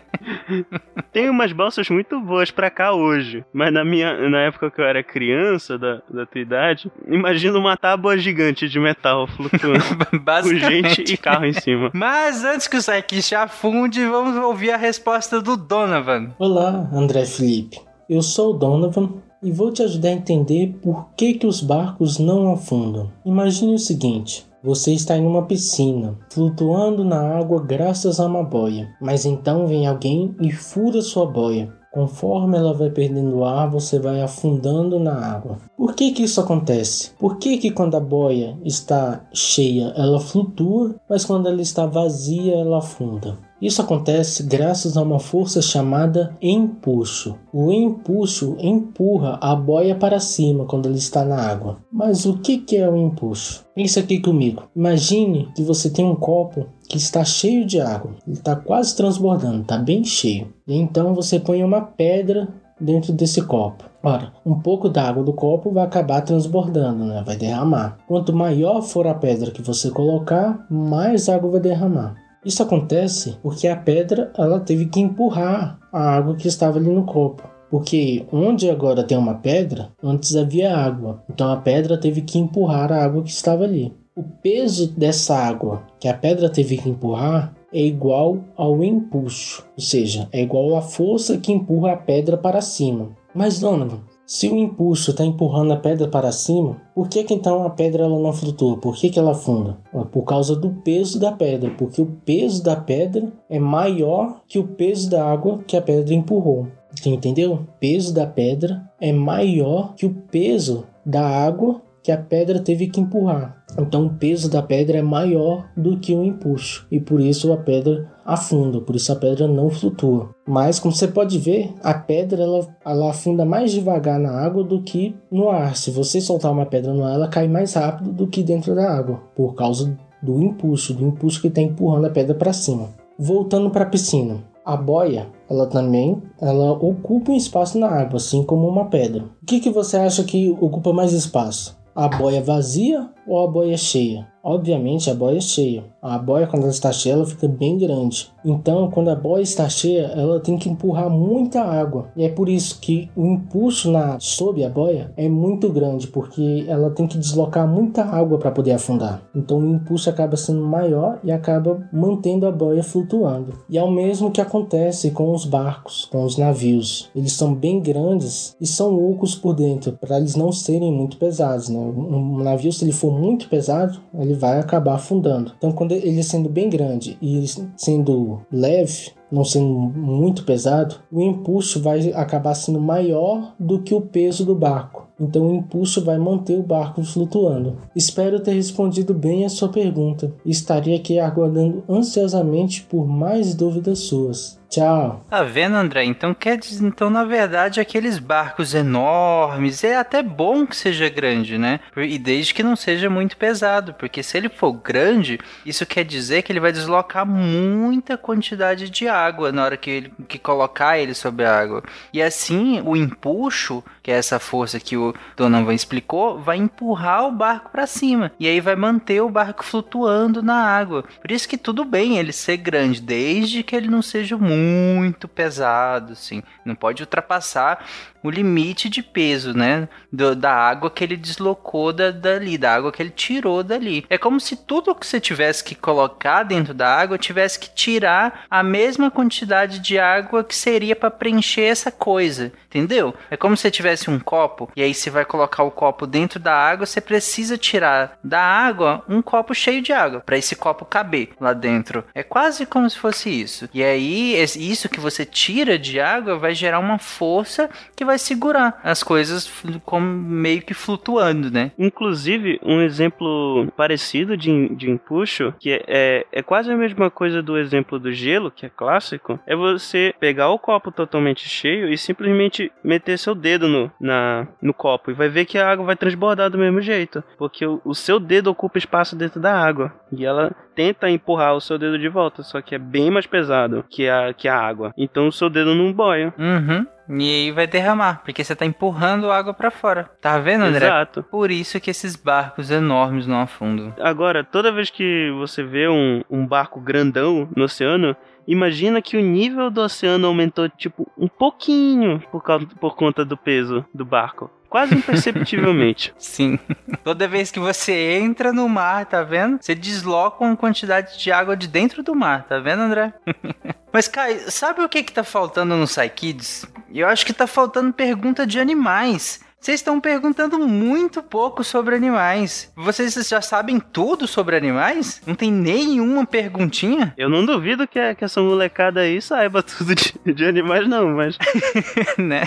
tem 1.12 1.28
umas 1.28 1.52
balsas 1.52 1.88
muito 1.88 2.20
boas 2.20 2.50
para 2.50 2.70
cá 2.70 2.92
hoje, 2.92 3.44
mas 3.52 3.73
na 3.73 3.85
minha 3.85 4.28
na 4.28 4.40
época 4.40 4.70
que 4.70 4.80
eu 4.80 4.85
era 4.85 5.02
criança 5.02 5.78
da, 5.78 6.02
da 6.08 6.26
tua 6.26 6.40
idade, 6.40 6.90
imagina 7.06 7.58
uma 7.58 7.76
tábua 7.76 8.16
gigante 8.16 8.68
de 8.68 8.78
metal 8.78 9.26
flutuando 9.26 9.85
com 10.42 10.54
gente 10.54 11.02
e 11.12 11.16
carro 11.16 11.44
em 11.44 11.52
cima. 11.52 11.90
Mas 11.92 12.44
antes 12.44 12.68
que 12.68 12.76
o 12.76 12.80
Psyche 12.80 13.35
afunde, 13.35 14.04
vamos 14.06 14.37
ouvir 14.37 14.70
a 14.70 14.76
resposta 14.76 15.40
do 15.40 15.56
Donovan. 15.56 16.30
Olá, 16.38 16.88
André 17.07 17.25
Felipe. 17.25 17.81
Eu 18.11 18.21
sou 18.21 18.51
o 18.51 18.59
Donovan 18.59 19.11
e 19.41 19.53
vou 19.53 19.71
te 19.71 19.81
ajudar 19.81 20.09
a 20.09 20.15
entender 20.15 20.77
por 20.83 21.07
que, 21.17 21.35
que 21.35 21.47
os 21.47 21.61
barcos 21.61 22.19
não 22.19 22.53
afundam. 22.53 23.13
Imagine 23.25 23.75
o 23.75 23.79
seguinte: 23.79 24.45
você 24.61 24.93
está 24.93 25.17
em 25.17 25.25
uma 25.25 25.45
piscina, 25.45 26.19
flutuando 26.33 27.05
na 27.05 27.39
água 27.39 27.63
graças 27.63 28.19
a 28.19 28.27
uma 28.27 28.43
boia, 28.43 28.89
mas 29.01 29.25
então 29.25 29.69
vem 29.69 29.87
alguém 29.87 30.35
e 30.41 30.51
fura 30.51 31.01
sua 31.01 31.27
boia. 31.27 31.73
Conforme 31.93 32.59
ela 32.59 32.75
vai 32.75 32.91
perdendo 32.91 33.45
ar, 33.45 33.71
você 33.71 34.01
vai 34.01 34.21
afundando 34.21 34.99
na 34.99 35.15
água. 35.15 35.59
Por 35.77 35.95
que 35.95 36.11
que 36.11 36.25
isso 36.25 36.41
acontece? 36.41 37.13
Por 37.21 37.39
que 37.39 37.57
que 37.57 37.71
quando 37.71 37.97
a 37.97 38.01
boia 38.01 38.59
está 38.65 39.25
cheia, 39.33 39.95
ela 39.97 40.19
flutua, 40.19 40.97
mas 41.09 41.25
quando 41.25 41.49
ela 41.49 41.63
está 41.63 41.87
vazia, 41.87 42.57
ela 42.57 42.79
afunda? 42.79 43.39
Isso 43.61 43.81
acontece 43.81 44.43
graças 44.43 44.97
a 44.97 45.03
uma 45.03 45.19
força 45.19 45.63
chamada 45.63 46.37
empuxo. 46.43 47.37
O 47.53 47.73
empuxo 47.73 48.57
empurra 48.59 49.39
a 49.41 49.57
boia 49.57 49.95
para 49.95 50.21
cima 50.21 50.67
quando 50.67 50.87
ela 50.87 50.97
está 50.97 51.25
na 51.25 51.41
água. 51.41 51.79
Mas 51.91 52.27
o 52.27 52.39
que 52.39 52.77
é 52.77 52.89
o 52.89 52.97
empuxo? 52.97 53.65
Pense 53.75 53.99
aqui 53.99 54.21
comigo. 54.21 54.65
Imagine 54.77 55.49
que 55.55 55.63
você 55.63 55.89
tem 55.89 56.05
um 56.05 56.15
copo 56.15 56.67
que 56.89 56.99
está 56.99 57.25
cheio 57.25 57.65
de 57.65 57.81
água. 57.81 58.13
Ele 58.27 58.37
está 58.37 58.55
quase 58.55 58.95
transbordando, 58.95 59.63
está 59.63 59.79
bem 59.79 60.05
cheio. 60.05 60.53
E 60.67 60.77
então 60.77 61.15
você 61.15 61.41
põe 61.41 61.65
uma 61.65 61.81
pedra 61.81 62.49
dentro 62.81 63.13
desse 63.13 63.41
copo. 63.43 63.85
Ora, 64.03 64.33
um 64.45 64.55
pouco 64.61 64.89
da 64.89 65.09
água 65.09 65.25
do 65.25 65.33
copo 65.33 65.71
vai 65.71 65.85
acabar 65.85 66.21
transbordando, 66.21 67.05
né? 67.05 67.23
vai 67.27 67.37
derramar. 67.37 67.99
Quanto 68.07 68.33
maior 68.33 68.83
for 68.83 69.07
a 69.07 69.15
pedra 69.15 69.51
que 69.51 69.63
você 69.63 69.91
colocar, 69.91 70.65
mais 70.71 71.29
água 71.29 71.51
vai 71.51 71.61
derramar. 71.61 72.15
Isso 72.47 72.62
acontece 72.62 73.37
porque 73.43 73.67
a 73.67 73.75
pedra 73.75 74.33
ela 74.38 74.61
teve 74.61 74.87
que 74.87 75.00
empurrar 75.00 75.81
a 75.93 76.15
água 76.15 76.37
que 76.37 76.47
estava 76.47 76.79
ali 76.79 76.88
no 76.88 77.05
copo. 77.05 77.43
Porque 77.69 78.25
onde 78.31 78.71
agora 78.71 79.03
tem 79.03 79.19
uma 79.19 79.35
pedra, 79.35 79.91
antes 80.00 80.37
havia 80.37 80.73
água. 80.73 81.25
Então 81.29 81.50
a 81.50 81.57
pedra 81.57 81.99
teve 81.99 82.23
que 82.23 82.38
empurrar 82.38 82.93
a 82.93 83.03
água 83.03 83.25
que 83.25 83.31
estava 83.31 83.65
ali. 83.65 83.93
O 84.15 84.23
peso 84.23 84.93
dessa 84.93 85.37
água 85.37 85.83
que 85.99 86.07
a 86.07 86.15
pedra 86.15 86.49
teve 86.49 86.76
que 86.79 86.88
empurrar 86.88 87.53
é 87.73 87.81
igual 87.81 88.38
ao 88.57 88.83
empuxo, 88.83 89.67
ou 89.76 89.83
seja, 89.83 90.29
é 90.31 90.41
igual 90.41 90.76
à 90.76 90.83
força 90.83 91.38
que 91.38 91.53
empurra 91.53 91.95
a 91.95 91.97
pedra 91.97 92.37
para 92.37 92.61
cima. 92.61 93.09
Mas 93.35 93.59
Donovan, 93.59 94.00
Se 94.26 94.49
o 94.49 94.56
impulso 94.56 95.12
está 95.12 95.25
empurrando 95.25 95.73
a 95.73 95.76
pedra 95.76 96.09
para 96.09 96.33
cima, 96.33 96.83
por 96.92 97.09
que, 97.09 97.23
que 97.23 97.33
então 97.33 97.64
a 97.64 97.71
pedra 97.71 98.02
ela 98.04 98.18
não 98.18 98.33
flutua? 98.33 98.76
Por 98.76 98.97
que, 98.97 99.09
que 99.09 99.21
ela 99.21 99.30
afunda? 99.30 99.78
É 99.95 100.02
por 100.02 100.25
causa 100.25 100.56
do 100.56 100.71
peso 100.83 101.21
da 101.21 101.30
pedra, 101.30 101.71
porque 101.78 102.02
o 102.02 102.06
peso 102.25 102.61
da 102.61 102.75
pedra 102.75 103.33
é 103.49 103.61
maior 103.61 104.40
que 104.49 104.59
o 104.59 104.66
peso 104.66 105.09
da 105.09 105.25
água 105.25 105.61
que 105.64 105.76
a 105.76 105.83
pedra 105.83 106.12
empurrou. 106.12 106.66
Entendeu? 107.04 107.52
O 107.52 107.66
peso 107.78 108.12
da 108.12 108.26
pedra 108.26 108.90
é 109.00 109.12
maior 109.12 109.95
que 109.95 110.06
o 110.06 110.14
peso 110.28 110.85
da 111.04 111.25
água 111.25 111.80
que 112.07 112.13
a 112.13 112.17
pedra 112.17 112.61
teve 112.61 112.87
que 112.87 113.01
empurrar. 113.01 113.65
Então 113.77 114.07
o 114.07 114.15
peso 114.15 114.49
da 114.49 114.63
pedra 114.63 114.99
é 114.99 115.03
maior 115.03 115.67
do 115.77 115.99
que 115.99 116.15
o 116.15 116.23
empuxo 116.23 116.87
e 116.89 117.01
por 117.01 117.19
isso 117.19 117.53
a 117.53 117.57
pedra 117.57 118.09
afunda, 118.25 118.81
por 118.81 118.95
isso 118.95 119.11
a 119.11 119.17
pedra 119.17 119.49
não 119.49 119.69
flutua. 119.69 120.31
Mas 120.47 120.79
como 120.79 120.95
você 120.95 121.09
pode 121.09 121.37
ver, 121.37 121.75
a 121.83 121.93
pedra 121.93 122.45
ela, 122.45 122.69
ela 122.85 123.11
afunda 123.11 123.45
mais 123.45 123.73
devagar 123.73 124.21
na 124.21 124.31
água 124.31 124.63
do 124.63 124.83
que 124.83 125.17
no 125.29 125.51
ar. 125.51 125.77
Se 125.77 125.91
você 125.91 126.21
soltar 126.21 126.53
uma 126.53 126.65
pedra 126.65 126.95
no 126.95 127.03
ar, 127.03 127.15
ela 127.15 127.27
cai 127.27 127.49
mais 127.49 127.75
rápido 127.75 128.13
do 128.13 128.29
que 128.29 128.41
dentro 128.41 128.73
da 128.73 128.89
água, 128.89 129.21
por 129.35 129.57
causa 129.57 129.99
do 130.23 130.41
impulso, 130.41 130.95
do 130.95 131.05
impulso 131.05 131.41
que 131.41 131.49
está 131.49 131.61
empurrando 131.61 132.07
a 132.07 132.11
pedra 132.11 132.37
para 132.37 132.53
cima. 132.53 132.91
Voltando 133.19 133.69
para 133.69 133.83
a 133.83 133.89
piscina, 133.89 134.45
a 134.65 134.77
boia 134.77 135.27
ela 135.51 135.67
também 135.67 136.23
ela 136.41 136.71
ocupa 136.71 137.33
um 137.33 137.37
espaço 137.37 137.77
na 137.77 137.89
água, 137.89 138.19
assim 138.19 138.45
como 138.45 138.69
uma 138.69 138.85
pedra. 138.85 139.25
O 139.43 139.45
que, 139.45 139.59
que 139.59 139.71
você 139.71 139.97
acha 139.97 140.23
que 140.23 140.57
ocupa 140.61 140.93
mais 140.93 141.13
espaço? 141.13 141.77
A 141.97 142.09
boia 142.09 142.43
vazia 142.43 143.09
ou 143.26 143.43
a 143.43 143.50
boia 143.50 143.79
cheia? 143.79 144.31
Obviamente 144.49 145.11
a 145.11 145.15
boia 145.15 145.38
é 145.38 145.41
cheia. 145.41 145.83
A 146.00 146.17
boia 146.19 146.47
quando 146.47 146.62
ela 146.62 146.71
está 146.71 146.93
cheia 146.93 147.15
ela 147.15 147.26
fica 147.26 147.49
bem 147.49 147.76
grande. 147.76 148.31
Então 148.45 148.88
quando 148.88 149.09
a 149.09 149.17
boia 149.17 149.43
está 149.43 149.69
cheia 149.69 150.03
ela 150.15 150.38
tem 150.38 150.57
que 150.57 150.69
empurrar 150.69 151.11
muita 151.11 151.62
água. 151.62 152.12
E 152.17 152.23
é 152.23 152.29
por 152.29 152.49
isso 152.49 152.81
que 152.81 153.11
o 153.17 153.26
impulso 153.26 153.91
na 153.91 154.21
sob 154.21 154.65
a 154.65 154.69
boia 154.69 155.12
é 155.17 155.29
muito 155.29 155.69
grande 155.73 156.07
porque 156.07 156.65
ela 156.69 156.91
tem 156.91 157.09
que 157.09 157.19
deslocar 157.19 157.67
muita 157.67 158.05
água 158.05 158.38
para 158.38 158.53
poder 158.53 158.71
afundar. 158.71 159.21
Então 159.35 159.59
o 159.59 159.75
impulso 159.75 160.09
acaba 160.09 160.37
sendo 160.37 160.62
maior 160.62 161.19
e 161.25 161.33
acaba 161.33 161.85
mantendo 161.93 162.47
a 162.47 162.53
boia 162.53 162.85
flutuando. 162.85 163.53
E 163.69 163.76
é 163.76 163.83
o 163.83 163.91
mesmo 163.91 164.31
que 164.31 164.41
acontece 164.41 165.11
com 165.11 165.33
os 165.33 165.45
barcos, 165.45 166.05
com 166.05 166.23
os 166.23 166.38
navios. 166.38 167.11
Eles 167.17 167.33
são 167.33 167.53
bem 167.53 167.81
grandes 167.81 168.55
e 168.61 168.67
são 168.67 168.95
ocos 169.11 169.35
por 169.35 169.55
dentro 169.55 169.91
para 170.00 170.19
eles 170.19 170.37
não 170.37 170.53
serem 170.53 170.93
muito 170.93 171.17
pesados. 171.17 171.69
Né? 171.69 171.81
Um 171.81 172.45
navio 172.45 172.73
se 172.73 172.85
ele 172.85 172.93
for 172.93 173.11
muito 173.11 173.49
pesado 173.49 174.00
ele 174.15 174.36
vai 174.37 174.61
acabar 174.61 174.95
afundando. 174.95 175.52
Então, 175.57 175.73
quando 175.73 175.93
ele 175.93 176.23
sendo 176.23 176.49
bem 176.49 176.71
grande 176.71 177.19
e 177.21 177.45
sendo 177.76 178.43
leve, 178.52 179.11
não 179.31 179.45
sendo 179.45 179.66
muito 179.66 180.45
pesado, 180.45 180.97
o 181.11 181.21
impulso 181.21 181.83
vai 181.83 182.12
acabar 182.12 182.55
sendo 182.55 182.81
maior 182.81 183.55
do 183.59 183.83
que 183.83 183.95
o 183.95 184.00
peso 184.00 184.45
do 184.45 184.55
barco. 184.55 185.06
Então 185.18 185.49
o 185.49 185.54
impulso 185.54 186.04
vai 186.04 186.18
manter 186.18 186.58
o 186.58 186.62
barco 186.62 187.02
flutuando. 187.02 187.78
Espero 187.94 188.40
ter 188.40 188.52
respondido 188.52 189.14
bem 189.14 189.44
a 189.44 189.49
sua 189.49 189.68
pergunta. 189.68 190.32
Estarei 190.44 190.94
aqui 190.94 191.18
aguardando 191.18 191.82
ansiosamente 191.88 192.82
por 192.82 193.06
mais 193.06 193.54
dúvidas 193.54 194.00
suas. 194.00 194.58
Tchau. 194.68 195.25
Tá 195.30 195.42
vendo, 195.42 195.76
André? 195.76 196.04
Então 196.04 196.35
quer 196.35 196.58
dizer, 196.58 196.85
então 196.85 197.08
na 197.08 197.25
verdade 197.25 197.80
aqueles 197.80 198.18
barcos 198.18 198.75
enormes 198.75 199.85
é 199.85 199.96
até 199.96 200.23
bom 200.23 200.66
que 200.66 200.76
seja 200.76 201.08
grande, 201.08 201.56
né? 201.56 201.80
E 201.96 202.18
desde 202.18 202.52
que 202.52 202.62
não 202.62 202.75
seja 202.75 203.08
muito 203.08 203.37
pesado, 203.37 203.94
porque 203.94 204.23
se 204.23 204.37
ele 204.37 204.49
for 204.49 204.73
grande, 204.73 205.38
isso 205.64 205.87
quer 205.87 206.04
dizer 206.04 206.42
que 206.42 206.52
ele 206.52 206.61
vai 206.61 206.73
deslocar 206.73 207.25
muita 207.25 208.18
quantidade 208.18 208.90
de 208.90 209.08
água 209.08 209.52
na 209.52 209.64
hora 209.64 209.76
que 209.76 209.90
ele 209.90 210.12
que 210.28 210.38
colocar 210.38 210.99
ele 210.99 211.14
sobre 211.14 211.44
a 211.44 211.58
água. 211.58 211.82
E 212.12 212.20
assim, 212.20 212.82
o 212.85 212.96
empuxo, 212.96 213.85
que 214.07 214.13
é 214.13 214.15
essa 214.15 214.39
força 214.39 214.79
que 214.79 214.97
o 214.97 215.13
Donovan 215.37 215.75
explicou, 215.75 216.39
vai 216.39 216.59
empurrar 216.59 217.27
o 217.27 217.33
barco 217.33 217.73
para 217.73 217.89
cima 217.89 218.31
e 218.39 218.47
aí 218.47 218.61
vai 218.61 218.77
manter 218.77 219.21
o 219.21 219.29
barco 219.29 219.65
flutuando 219.65 220.41
na 220.45 220.65
água. 220.65 221.05
Por 221.21 221.33
isso 221.33 221.49
que 221.49 221.59
tudo 221.59 221.85
bem 221.85 222.17
ele 222.17 222.33
ser 222.33 222.57
grande, 222.59 223.03
desde 223.03 223.65
que 223.65 223.75
ele 223.75 223.89
não 223.89 224.03
seja 224.03 224.39
muito 224.39 225.27
pesado, 225.27 226.13
assim. 226.13 226.41
Não 226.65 226.77
pode 226.77 227.03
ultrapassar 227.03 227.85
o 228.27 228.31
limite 228.31 228.89
de 228.89 229.03
peso, 229.03 229.57
né? 229.57 229.89
Do, 230.13 230.35
da 230.35 230.53
água 230.53 230.91
que 230.91 231.03
ele 231.03 231.17
deslocou 231.17 231.93
da, 231.93 232.11
dali, 232.11 232.59
da 232.59 232.75
água 232.75 232.93
que 232.93 233.03
ele 233.03 233.11
tirou 233.11 233.63
dali. 233.63 234.05
É 234.11 234.19
como 234.19 234.41
se 234.41 234.57
tudo 234.57 234.95
que 234.95 235.07
você 235.07 235.21
tivesse 235.21 235.63
que 235.63 235.75
colocar 235.75 236.43
dentro 236.43 236.75
da 236.75 236.89
água 236.89 237.19
tivesse 237.19 237.59
que 237.59 237.71
tirar 237.71 238.45
a 238.51 238.62
mesma 238.62 239.11
quantidade 239.11 239.79
de 239.79 239.99
água 239.99 240.42
que 240.42 240.55
seria 240.55 240.97
para 240.97 241.11
preencher 241.11 241.62
essa 241.62 241.90
coisa, 241.90 242.53
entendeu? 242.66 243.14
É 243.31 243.37
como 243.37 243.57
se 243.57 243.62
você 243.62 243.71
tivesse 243.71 243.95
um 244.11 244.18
copo 244.18 244.70
e 244.76 244.82
aí 244.82 244.92
você 244.92 245.11
vai 245.11 245.24
colocar 245.24 245.62
o 245.62 245.70
copo 245.70 246.06
dentro 246.06 246.38
da 246.38 246.54
água, 246.54 246.87
você 246.87 247.00
precisa 247.00 247.56
tirar 247.56 248.18
da 248.22 248.40
água 248.40 249.04
um 249.09 249.22
copo 249.22 249.54
cheio 249.54 249.82
de 249.82 249.92
água 249.92 250.20
para 250.20 250.37
esse 250.37 250.54
copo 250.54 250.85
caber 250.85 251.30
lá 251.40 251.52
dentro. 251.52 252.04
É 252.14 252.22
quase 252.22 252.66
como 252.66 252.88
se 252.88 252.98
fosse 252.98 253.28
isso. 253.28 253.68
E 253.72 253.82
aí 253.82 254.35
isso 254.56 254.88
que 254.88 255.00
você 255.00 255.24
tira 255.24 255.78
de 255.78 256.00
água 256.00 256.38
vai 256.38 256.54
gerar 256.54 256.78
uma 256.78 256.98
força 256.98 257.68
que 257.94 258.04
vai 258.04 258.18
segurar 258.18 258.80
as 258.82 259.02
coisas 259.02 259.50
como 259.85 260.06
meio 260.06 260.62
que 260.62 260.74
flutuando, 260.74 261.50
né? 261.50 261.72
Inclusive, 261.78 262.61
um 262.62 262.80
exemplo 262.80 263.70
parecido 263.76 264.37
de, 264.37 264.68
de 264.74 264.90
empuxo, 264.90 265.54
que 265.59 265.70
é, 265.70 265.85
é, 265.87 266.26
é 266.32 266.42
quase 266.42 266.70
a 266.70 266.76
mesma 266.76 267.11
coisa 267.11 267.42
do 267.42 267.56
exemplo 267.56 267.98
do 267.98 268.12
gelo, 268.12 268.50
que 268.50 268.66
é 268.66 268.68
clássico, 268.68 269.38
é 269.46 269.54
você 269.54 270.14
pegar 270.18 270.50
o 270.50 270.59
copo 270.59 270.90
totalmente 270.90 271.48
cheio 271.48 271.88
e 271.92 271.98
simplesmente 271.98 272.70
meter 272.82 273.18
seu 273.18 273.35
dedo 273.35 273.68
no, 273.68 273.86
na, 274.01 274.46
no 274.61 274.75
copo 274.75 275.11
e 275.11 275.14
vai 275.14 275.29
ver 275.29 275.44
que 275.44 275.59
a 275.59 275.68
água 275.68 275.85
vai 275.85 275.96
transbordar 275.96 276.51
do 276.51 276.59
mesmo 276.59 276.81
jeito, 276.81 277.22
porque 277.38 277.66
o, 277.66 277.81
o 277.85 277.94
seu 277.94 278.18
dedo 278.18 278.51
ocupa 278.51 278.79
espaço 278.79 279.16
dentro 279.16 279.40
da 279.40 279.55
água 279.55 279.92
e 280.12 280.25
ela 280.25 280.55
tenta 280.75 281.11
empurrar 281.11 281.55
o 281.55 281.61
seu 281.61 281.79
dedo 281.79 281.99
de 281.99 282.09
volta, 282.09 282.42
só 282.42 282.61
que 282.61 282.75
é 282.75 282.79
bem 282.79 283.11
mais 283.11 283.27
pesado 283.27 283.85
que 283.88 284.09
a, 284.09 284.33
que 284.33 284.49
a 284.49 284.59
água. 284.59 284.92
Então 284.96 285.27
o 285.27 285.33
seu 285.33 285.49
dedo 285.49 285.75
não 285.75 285.92
boia. 285.92 286.33
Uhum. 286.38 286.87
E 287.09 287.46
aí 287.46 287.53
vai 287.53 287.66
derramar, 287.66 288.22
porque 288.25 288.42
você 288.42 288.55
tá 288.55 288.66
empurrando 288.66 289.31
água 289.31 289.55
para 289.55 289.70
fora. 289.70 290.11
Tá 290.20 290.38
vendo, 290.38 290.64
André? 290.64 290.87
Exato. 290.87 291.22
Por 291.22 291.51
isso 291.51 291.79
que 291.81 291.90
esses 291.90 292.16
barcos 292.16 292.70
enormes 292.70 293.27
não 293.27 293.40
afundam. 293.40 293.94
Agora, 294.01 294.42
toda 294.42 294.72
vez 294.72 294.90
que 294.90 295.31
você 295.38 295.62
vê 295.62 295.88
um, 295.88 296.22
um 296.29 296.44
barco 296.44 296.81
grandão 296.81 297.49
no 297.55 297.64
oceano, 297.64 298.16
imagina 298.46 299.02
que 299.02 299.16
o 299.16 299.20
nível 299.20 299.70
do 299.70 299.80
oceano 299.80 300.26
aumentou, 300.26 300.68
tipo, 300.68 301.11
um 301.16 301.28
pouquinho 301.28 302.20
por, 302.30 302.42
causa, 302.42 302.66
por 302.80 302.94
conta 302.94 303.24
do 303.24 303.37
peso 303.37 303.85
do 303.92 304.04
barco. 304.04 304.50
Quase 304.68 304.94
imperceptivelmente. 304.94 306.12
Sim. 306.18 306.59
Toda 307.04 307.28
vez 307.28 307.50
que 307.50 307.59
você 307.59 308.18
entra 308.18 308.52
no 308.52 308.68
mar, 308.68 309.06
tá 309.06 309.22
vendo? 309.22 309.59
Você 309.61 309.74
desloca 309.74 310.44
uma 310.44 310.56
quantidade 310.56 311.18
de 311.18 311.30
água 311.30 311.56
de 311.56 311.68
dentro 311.68 312.02
do 312.02 312.14
mar, 312.14 312.44
tá 312.44 312.59
vendo, 312.59 312.82
André? 312.82 313.14
Mas, 313.92 314.09
Kai, 314.09 314.38
sabe 314.50 314.82
o 314.82 314.88
que 314.88 315.02
que 315.02 315.12
tá 315.12 315.24
faltando 315.24 315.76
no 315.76 315.87
Psykids? 315.87 316.66
Eu 316.92 317.09
acho 317.09 317.24
que 317.24 317.32
tá 317.32 317.46
faltando 317.46 317.92
pergunta 317.92 318.46
de 318.46 318.59
animais. 318.59 319.40
Vocês 319.66 319.81
estão 319.81 320.00
perguntando 320.00 320.61
muito 320.61 321.20
pouco 321.20 321.64
sobre 321.64 321.96
animais. 321.96 322.72
Vocês 322.76 323.14
já 323.29 323.40
sabem 323.40 323.81
tudo 323.81 324.24
sobre 324.29 324.55
animais? 324.55 325.20
Não 325.26 325.35
tem 325.35 325.50
nenhuma 325.50 326.24
perguntinha? 326.24 327.12
Eu 327.18 327.29
não 327.29 327.44
duvido 327.44 327.85
que, 327.88 328.14
que 328.14 328.24
essa 328.24 328.40
molecada 328.40 329.00
aí 329.00 329.20
saiba 329.20 329.61
tudo 329.66 329.92
de, 329.92 330.33
de 330.33 330.44
animais, 330.44 330.87
não, 330.87 331.09
mas. 331.09 331.37
né? 332.16 332.46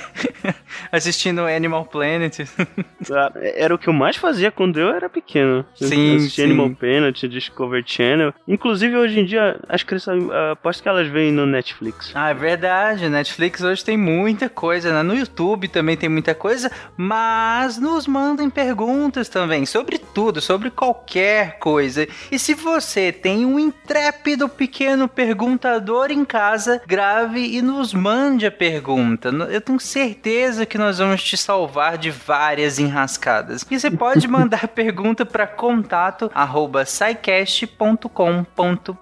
Assistindo 0.90 1.42
Animal 1.42 1.84
Planet. 1.88 2.40
Ah, 3.12 3.32
era 3.56 3.74
o 3.74 3.78
que 3.78 3.88
eu 3.88 3.94
mais 3.94 4.18
fazia 4.18 4.52
quando 4.52 4.78
eu 4.78 4.90
era 4.90 5.10
pequeno. 5.10 5.66
Sim. 5.74 6.18
Assistia 6.18 6.44
Animal 6.44 6.72
Planet, 6.72 7.18
Discovery 7.24 7.84
Channel. 7.86 8.34
Inclusive, 8.48 8.96
hoje 8.96 9.22
em 9.22 9.26
dia, 9.26 9.58
as 9.68 9.84
crianças. 9.84 10.16
Aposto 10.52 10.84
que 10.84 10.90
elas 10.90 11.08
veem 11.08 11.32
no 11.32 11.46
Netflix. 11.46 12.12
Ah, 12.14 12.30
é 12.30 12.34
verdade. 12.34 13.10
Netflix 13.10 13.62
hoje 13.62 13.84
tem 13.84 13.98
muita 13.98 14.50
coisa, 14.50 14.94
né? 14.94 15.02
No 15.02 15.16
YouTube 15.16 15.70
também 15.70 15.96
tem 15.96 16.10
muita 16.10 16.36
coisa 16.36 16.70
mas 17.09 17.09
nos 17.80 18.06
mandem 18.06 18.50
perguntas 18.50 19.28
também 19.30 19.66
sobre 19.66 19.98
tudo, 19.98 20.40
sobre 20.40 20.70
qualquer 20.70 21.58
coisa. 21.58 22.08
E 22.32 22.38
se 22.38 22.54
você 22.54 23.12
tem 23.12 23.46
um 23.46 23.58
intrépido 23.58 24.48
pequeno 24.48 25.08
perguntador 25.08 26.12
em 26.12 26.24
casa, 26.24 26.82
grave 26.86 27.58
e 27.58 27.62
nos 27.62 27.94
mande 27.94 28.46
a 28.46 28.52
pergunta. 28.52 29.30
Eu 29.50 29.62
tenho 29.62 29.80
certeza 29.80 30.66
que 30.66 30.78
nós 30.78 31.00
vamos 31.00 31.24
te 31.24 31.36
salvar 31.36 31.98
de 31.98 32.12
várias 32.12 32.78
enrascadas. 32.78 33.66
E 33.70 33.80
você 33.80 33.90
pode 33.90 34.28
mandar 34.30 34.68
pergunta 34.68 35.26
para 35.26 35.48
contato 35.48 36.30
arroba 36.34 36.84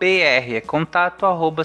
É 0.02 0.62
contato 0.62 1.26
arroba 1.26 1.64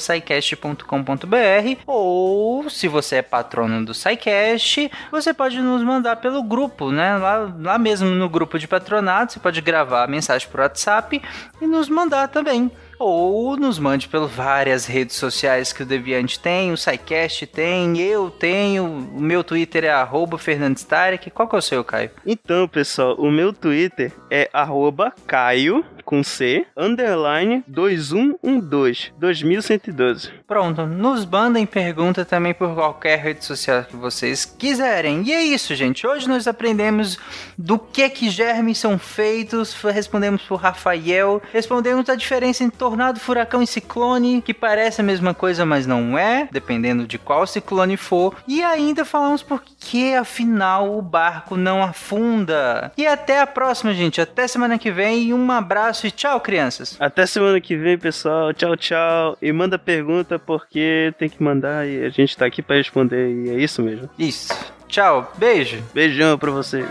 ou 1.87 2.70
se 2.70 2.88
você 2.88 3.16
é 3.16 3.22
patrono 3.22 3.85
do 3.85 3.94
SciCast, 3.94 4.90
você 5.11 5.35
pode 5.35 5.61
nos 5.61 5.83
mandar 5.83 6.16
pelo 6.16 6.31
pelo 6.32 6.42
grupo, 6.42 6.90
né? 6.90 7.18
Lá, 7.18 7.52
lá 7.60 7.78
mesmo 7.78 8.08
no 8.08 8.28
grupo 8.28 8.58
de 8.58 8.66
patronato, 8.66 9.34
você 9.34 9.40
pode 9.40 9.60
gravar 9.60 10.04
a 10.04 10.06
mensagem 10.06 10.48
por 10.48 10.60
WhatsApp 10.60 11.20
e 11.60 11.66
nos 11.66 11.90
mandar 11.90 12.28
também. 12.28 12.72
Ou 13.02 13.56
nos 13.56 13.78
mande 13.78 14.08
pelas 14.08 14.30
várias 14.30 14.86
redes 14.86 15.16
sociais 15.16 15.72
que 15.72 15.82
o 15.82 15.86
Deviante 15.86 16.38
tem, 16.38 16.72
o 16.72 16.76
SciCast 16.76 17.46
tem, 17.46 17.98
eu 17.98 18.30
tenho, 18.30 18.84
o 18.84 19.20
meu 19.20 19.42
Twitter 19.42 19.84
é 19.84 19.90
arroba 19.90 20.38
Fernandes 20.38 20.84
Tarek. 20.84 21.30
Qual 21.30 21.48
que 21.48 21.56
é 21.56 21.58
o 21.58 21.62
seu, 21.62 21.82
Caio? 21.82 22.10
Então, 22.24 22.68
pessoal, 22.68 23.14
o 23.18 23.30
meu 23.30 23.52
Twitter 23.52 24.12
é 24.30 24.48
arroba 24.52 25.12
Caio, 25.26 25.84
com 26.04 26.22
C, 26.22 26.66
underline 26.76 27.64
2112, 27.66 29.12
2112. 29.18 30.30
Pronto, 30.46 30.86
nos 30.86 31.24
mandem 31.24 31.64
pergunta 31.64 32.24
também 32.24 32.52
por 32.52 32.74
qualquer 32.74 33.18
rede 33.18 33.44
social 33.44 33.84
que 33.84 33.96
vocês 33.96 34.44
quiserem. 34.44 35.22
E 35.22 35.32
é 35.32 35.42
isso, 35.42 35.74
gente. 35.74 36.06
Hoje 36.06 36.28
nós 36.28 36.46
aprendemos 36.46 37.18
do 37.56 37.78
que 37.78 38.08
que 38.10 38.30
germes 38.30 38.78
são 38.78 38.98
feitos, 38.98 39.74
respondemos 39.82 40.42
por 40.42 40.56
Rafael, 40.56 41.40
respondemos 41.52 42.08
a 42.08 42.14
diferença 42.14 42.64
entre 42.64 42.78
tornado, 42.92 43.18
furacão 43.18 43.62
e 43.62 43.66
ciclone, 43.66 44.42
que 44.42 44.52
parece 44.52 45.00
a 45.00 45.05
mesma 45.05 45.33
coisa, 45.33 45.64
mas 45.64 45.87
não 45.87 46.18
é, 46.18 46.46
dependendo 46.52 47.07
de 47.07 47.18
qual 47.18 47.46
ciclone 47.46 47.96
for. 47.96 48.37
E 48.46 48.62
ainda 48.62 49.02
falamos 49.02 49.42
por 49.42 49.62
que 49.62 50.14
afinal 50.14 50.98
o 50.98 51.00
barco 51.00 51.57
não 51.57 51.83
afunda. 51.83 52.92
E 52.98 53.07
até 53.07 53.40
a 53.40 53.46
próxima, 53.46 53.94
gente. 53.94 54.20
Até 54.20 54.46
semana 54.46 54.78
que 54.78 54.90
vem 54.90 55.33
um 55.33 55.50
abraço 55.50 56.07
e 56.07 56.11
tchau, 56.11 56.38
crianças. 56.38 56.94
Até 57.00 57.24
semana 57.24 57.59
que 57.62 57.74
vem, 57.76 57.96
pessoal. 57.96 58.52
Tchau, 58.52 58.76
tchau. 58.76 59.38
E 59.40 59.50
manda 59.52 59.78
pergunta 59.78 60.38
porque 60.38 61.14
tem 61.18 61.31
que 61.31 61.42
mandar 61.42 61.88
e 61.88 62.05
a 62.05 62.11
gente 62.11 62.37
tá 62.37 62.44
aqui 62.44 62.61
para 62.61 62.76
responder. 62.76 63.31
E 63.31 63.50
é 63.50 63.55
isso 63.55 63.83
mesmo. 63.83 64.11
Isso. 64.18 64.55
Tchau. 64.87 65.33
Beijo. 65.38 65.83
Beijão 65.94 66.37
pra 66.37 66.50
vocês. 66.50 66.90